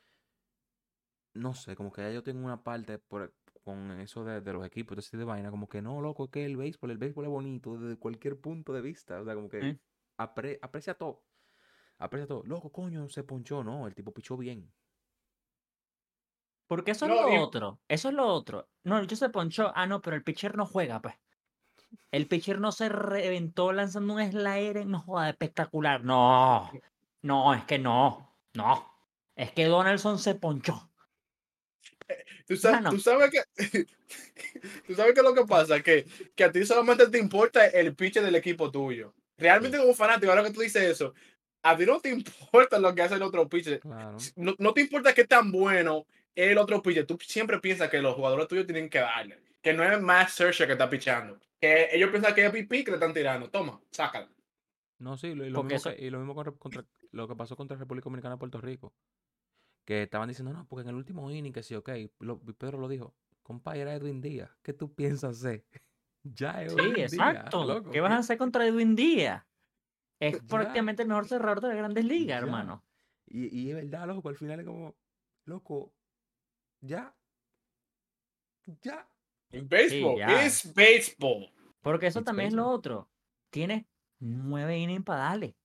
[1.34, 3.34] no sé, como que ya yo tengo una parte por,
[3.64, 6.58] con eso de, de los equipos, de vaina, como que no, loco, es que el
[6.58, 9.22] béisbol, el béisbol es bonito desde cualquier punto de vista.
[9.22, 9.80] O sea, como que Sí.
[10.18, 11.24] apre- aprecia todo.
[12.02, 12.44] Aprecia todo.
[12.46, 14.72] Loco, coño, se ponchó, no, el tipo pichó bien.
[16.68, 17.80] Porque eso es No, lo y- otro.
[17.88, 18.68] Eso es lo otro.
[18.84, 19.72] No, yo se ponchó.
[19.76, 21.16] Ah, no, pero el pitcher no juega, pues.
[22.12, 24.86] El pitcher no se reventó lanzando un slider.
[24.86, 26.04] No joda, espectacular.
[26.04, 26.72] No.
[27.22, 28.36] No, es que no.
[28.54, 28.90] No.
[29.36, 30.90] Es que Donaldson se ponchó.
[32.48, 32.90] Tú sabes, Mano.
[32.92, 33.44] tú sabes que
[34.88, 38.24] tú sabes que lo que pasa que, que a ti solamente te importa el pitcher
[38.24, 39.14] del equipo tuyo.
[39.38, 41.14] Realmente como fanático, ahora que tú dices eso,
[41.64, 42.10] a ti no te
[42.50, 43.80] importa lo que hace el otro pitcher.
[43.80, 44.18] Claro.
[44.36, 46.06] No, no te importa qué tan bueno
[46.36, 49.40] el otro pitcher, tú siempre piensas que los jugadores tuyos tienen que darle.
[49.62, 51.40] Que no es más Searcher que está pichando.
[51.60, 53.50] Que ellos piensan que es pipí que le están tirando.
[53.50, 54.28] Toma, sácala.
[54.98, 57.36] No, sí, lo- y lo, mismo, eso- que- y lo mismo con contra, lo que
[57.36, 58.94] pasó contra República Dominicana y Puerto Rico.
[59.86, 61.90] Que estaban diciendo, no, porque en el último inning, que sí, ok.
[62.20, 64.50] Lo, Pedro lo dijo, compa, era Edwin Díaz.
[64.64, 65.66] ¿Qué tú piensas hacer?
[66.24, 67.66] ya es Sí, exacto.
[67.66, 69.44] loco, ¿Qué vas a hacer contra Edwin Díaz?
[70.22, 70.48] Es Ya.
[70.48, 72.46] prácticamente el mejor cerrador de las grandes ligas, Ya.
[72.46, 72.86] hermano.
[73.28, 74.96] Y, y es verdad, loco, al final es como,
[75.46, 75.94] loco,
[76.82, 77.16] ya.
[78.82, 79.08] Ya.
[79.52, 80.46] Baseball ya.
[80.46, 81.52] es baseball.
[81.82, 83.10] Porque eso It's también es lo otro.
[83.50, 83.86] Tienes
[84.20, 85.58] nueve innings para darle.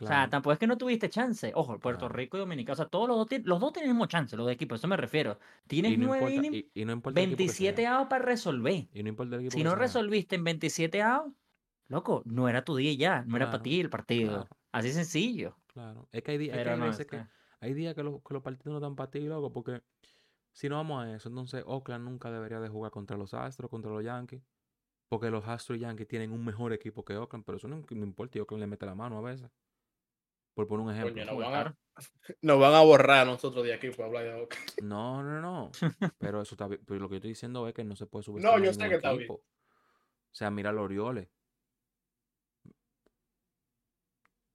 [0.00, 1.52] O sea, tampoco es que no tuviste chance.
[1.54, 2.14] Ojo, Puerto Claro.
[2.14, 2.72] Rico y Dominicana.
[2.72, 4.76] O sea, todos los dos, los dos tienen el mismo chance, los dos equipos.
[4.76, 5.38] A eso me refiero.
[5.68, 8.24] Tienes nueve importa, innings, y, y no importa el equipo que 27 sea, outs para
[8.24, 8.88] resolver.
[8.92, 9.78] Y no importa el equipo Si no sea.
[9.78, 11.34] resolviste en 27 outs,
[11.92, 13.22] loco, no era tu día ya.
[13.26, 14.30] No era para ti el partido.
[14.30, 14.48] claro.
[14.72, 15.56] Así sencillo.
[15.68, 16.08] Claro.
[16.12, 17.30] Es que hay, es que hay no, veces que está-
[17.60, 19.82] hay días que, los- que los partidos no dan para ti, loco, porque
[20.52, 23.90] si no vamos a eso, entonces Oakland nunca debería de jugar contra los Astros, contra
[23.90, 24.42] los Yankees,
[25.08, 28.04] porque los Astros y Yankees tienen un mejor equipo que Oakland, pero eso no, no
[28.04, 29.50] importa, y Oakland le mete la mano a veces.
[30.54, 31.14] Por poner un ejemplo.
[31.14, 31.76] Coño, no Bueno, van, a,
[32.42, 34.66] nos van a borrar a nosotros de aquí por hablar de Oakland.
[34.82, 35.70] No, no, no.
[36.18, 36.82] Pero eso está bien.
[36.86, 38.88] Pero lo que yo estoy diciendo es que no se puede subir No, yo sé
[38.88, 39.22] que está bien.
[39.22, 39.34] equipo.
[39.34, 41.28] O sea, mira a los Orioles.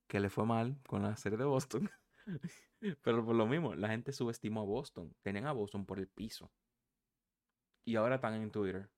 [0.07, 1.89] Que le fue mal con la serie de Boston.
[3.01, 5.15] Pero por lo mismo, la gente subestimó a Boston.
[5.21, 6.51] Tenían a Boston por el piso.
[7.85, 8.89] Y ahora están en Twitter.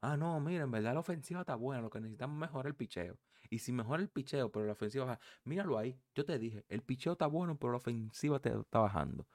[0.00, 1.82] Ah, no, mira, en verdad la ofensiva está buena.
[1.82, 3.18] Lo que necesitamos es mejorar el picheo.
[3.50, 5.20] Y si mejora el picheo, pero la ofensiva baja.
[5.44, 5.98] Míralo ahí.
[6.14, 9.26] Yo te dije, el picheo está bueno, pero la ofensiva te está bajando.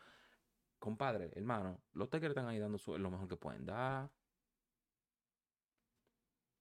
[0.78, 4.12] Compadre, hermano, los Tigers están ahí dando su- lo mejor que pueden dar.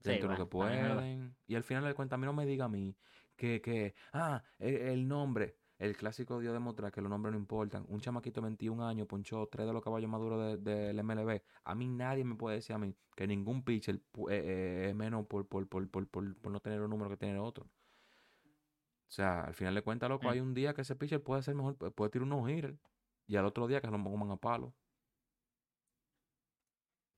[0.01, 1.37] Sí, Dentro de lo que pueden.
[1.47, 2.97] Y al final de cuentas, a mí no me diga a mí
[3.39, 5.57] que, que ah, el, el nombre.
[5.78, 7.84] El clásico dio demostrar que los nombres no importan.
[7.89, 11.41] Un chamaquito de 21 años ponchó tres de los caballos maduros de- del MLB.
[11.64, 15.24] A mí nadie me puede decir a mí que ningún pitcher eh, eh, es menos
[15.28, 17.64] por, por, por, por, por, por no tener un número que tiene el otro.
[17.64, 20.30] O sea, al final de cuentas, loco, Eh.
[20.32, 22.76] hay un día que ese pitcher puede ser mejor, pu- puede tirar unos hitters.
[23.28, 24.74] Y al otro día que se lo pongan a palo.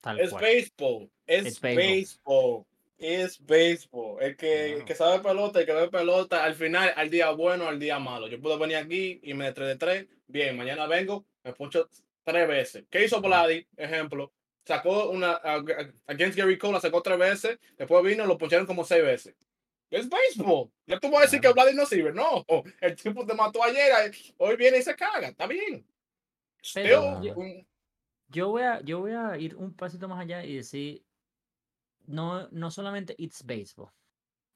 [0.02, 0.42] Tal Es cual.
[0.44, 1.10] baseball.
[1.26, 1.76] Es baseball.
[1.76, 2.66] baseball.
[3.03, 4.22] Es baseball.
[4.22, 7.66] El que, el que sabe pelota, el que ve pelota, al final, al día bueno,
[7.66, 8.28] al día malo.
[8.28, 10.07] Yo puedo venir aquí y me de 3 de 3.
[10.26, 11.88] Bien, mañana vengo, me poncho
[12.24, 12.84] tres veces.
[12.90, 13.66] ¿Qué hizo Vladi?
[13.76, 14.32] Ejemplo.
[14.66, 15.40] Sacó una.
[16.07, 17.59] Against Gary Cole, la sacó tres veces.
[17.78, 19.34] Después vino, lo poncharon como seis veces.
[19.90, 20.70] Es baseball.
[20.86, 21.55] Ya tú vas a decir Claro.
[21.55, 22.12] que Vladi no sirve.
[22.12, 22.44] No.
[22.82, 24.12] El tipo te mató ayer.
[24.36, 25.28] Hoy viene y se caga.
[25.28, 25.84] Está bien.
[26.74, 27.66] Pero Still, yo- un-
[28.28, 31.03] Yo voy a, yo voy a ir un pasito más allá y decir,
[32.11, 33.92] no, no solamente it's baseball,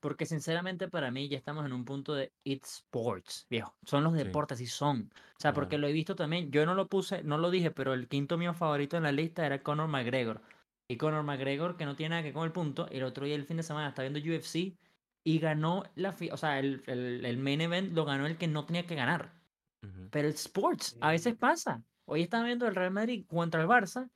[0.00, 3.76] porque sinceramente para mí ya estamos en un punto de it's sports, viejo.
[3.84, 4.18] Son los Sí.
[4.18, 5.12] deportes y son.
[5.16, 7.94] O sea, porque lo he visto también, yo no lo puse, no lo dije, pero
[7.94, 10.42] el quinto mío favorito en la lista era Conor McGregor.
[10.88, 13.34] Y Conor McGregor, que no tiene nada que ver con el punto, el otro día,
[13.36, 14.78] el fin de semana, está viendo UFC
[15.24, 18.66] y ganó la, o sea, el, el, el main event lo ganó el que no
[18.66, 19.40] tenía que ganar.
[20.10, 21.84] Pero el sports a veces pasa.
[22.06, 24.10] Hoy estaba viendo el Real Madrid contra el Barça,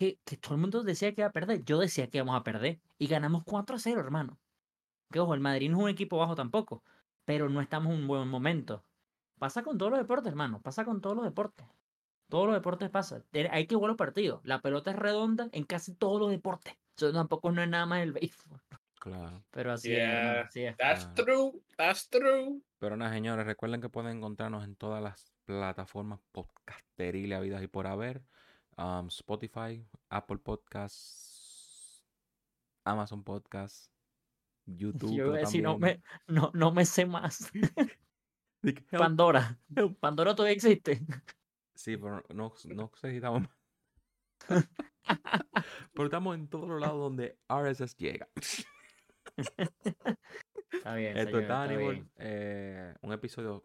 [0.00, 1.62] que, que todo el mundo decía que iba a perder.
[1.62, 2.80] Yo decía que íbamos a perder.
[2.98, 4.38] Y ganamos 4 a 0, hermano.
[5.12, 6.82] Que ojo, el Madrid no es un equipo bajo tampoco.
[7.26, 8.82] Pero no estamos en un buen momento.
[9.38, 10.62] Pasa con todos los deportes, hermano.
[10.62, 11.66] Pasa con todos los deportes.
[12.30, 13.22] Todos los deportes pasa.
[13.50, 14.40] Hay que jugar los partidos.
[14.44, 16.74] La pelota es redonda en casi todos los deportes.
[16.96, 18.60] Eso tampoco no es nada más el béisbol.
[19.00, 19.44] Claro.
[19.50, 20.20] Pero así es, Yeah.
[20.20, 20.76] hermano, así es.
[20.78, 21.14] That's Ah.
[21.14, 21.62] true.
[21.76, 22.62] That's true.
[22.78, 27.86] Pero nada, señores, recuerden que pueden encontrarnos en todas las plataformas podcasteriles habidas y por
[27.86, 28.22] haber.
[28.80, 32.02] Um, Spotify, Apple Podcasts,
[32.86, 33.90] Amazon Podcasts,
[34.64, 35.14] YouTube.
[35.14, 37.50] Yo pero decir, no me, no, no me sé más.
[38.90, 39.58] Pandora.
[40.00, 41.00] Pandora todavía existe.
[41.74, 43.50] Sí, pero no, no sé si estamos más.
[45.92, 48.28] pero estamos en todos los lados donde RSS llega.
[50.72, 52.10] Está bien, Esto señor, está está bien.
[52.16, 53.64] eh, un episodio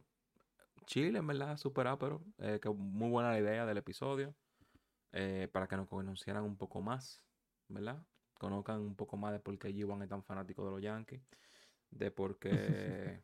[0.86, 4.36] chile, en verdad, super pero eh, que muy buena la idea del episodio.
[5.18, 7.24] Eh, para que nos conocieran un poco más,
[7.70, 8.06] ¿verdad?
[8.38, 11.22] Conozcan un poco más de por qué G1 es tan fanático de los Yankees.
[11.90, 13.24] De por qué.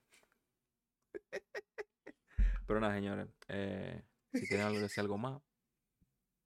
[2.65, 3.27] Pero nada, señores.
[3.49, 4.01] eh,
[4.33, 5.41] si tienen algo que decir algo más.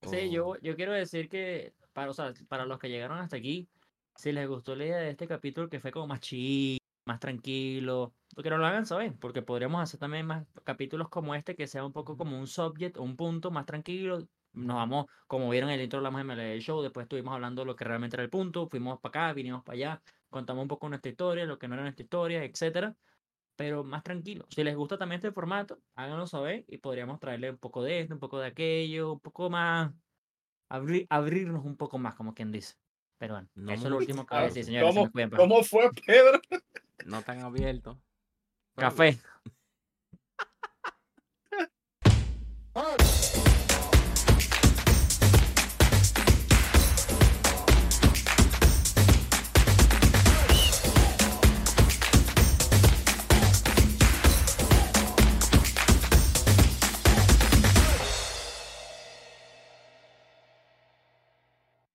[0.02, 3.70] Sí, yo, yo quiero decir que para, o sea, para los que llegaron hasta aquí,
[4.16, 8.16] si les gustó la idea de este capítulo que fue como más chill, más tranquilo,
[8.42, 11.86] que nos lo hagan saber, porque podríamos hacer también más capítulos como este que sea
[11.86, 14.28] un poco como un subject, un punto más tranquilo.
[14.56, 17.66] Nos vamos, como vieron en el intro, hablamos de del show, después estuvimos hablando de
[17.68, 20.90] lo que realmente era el punto, fuimos para acá, vinimos para allá, contamos un poco
[20.90, 22.96] nuestra historia, lo que no era nuestra historia, etcétera
[23.56, 24.46] pero más tranquilo.
[24.50, 28.14] Si les gusta también este formato, háganlo saber y podríamos traerle un poco de esto,
[28.14, 29.92] un poco de aquello, un poco más
[30.70, 32.76] abrir, abrirnos un poco más, como quien dice.
[33.18, 34.90] Pero bueno, No eso es lo último que voy a decir, señores.
[34.90, 35.40] se ¿Cómo, me cuidan, pues.
[35.42, 36.42] ¿Cómo fue, Pedro?
[37.06, 38.02] No tan abierto.
[38.76, 39.20] Café.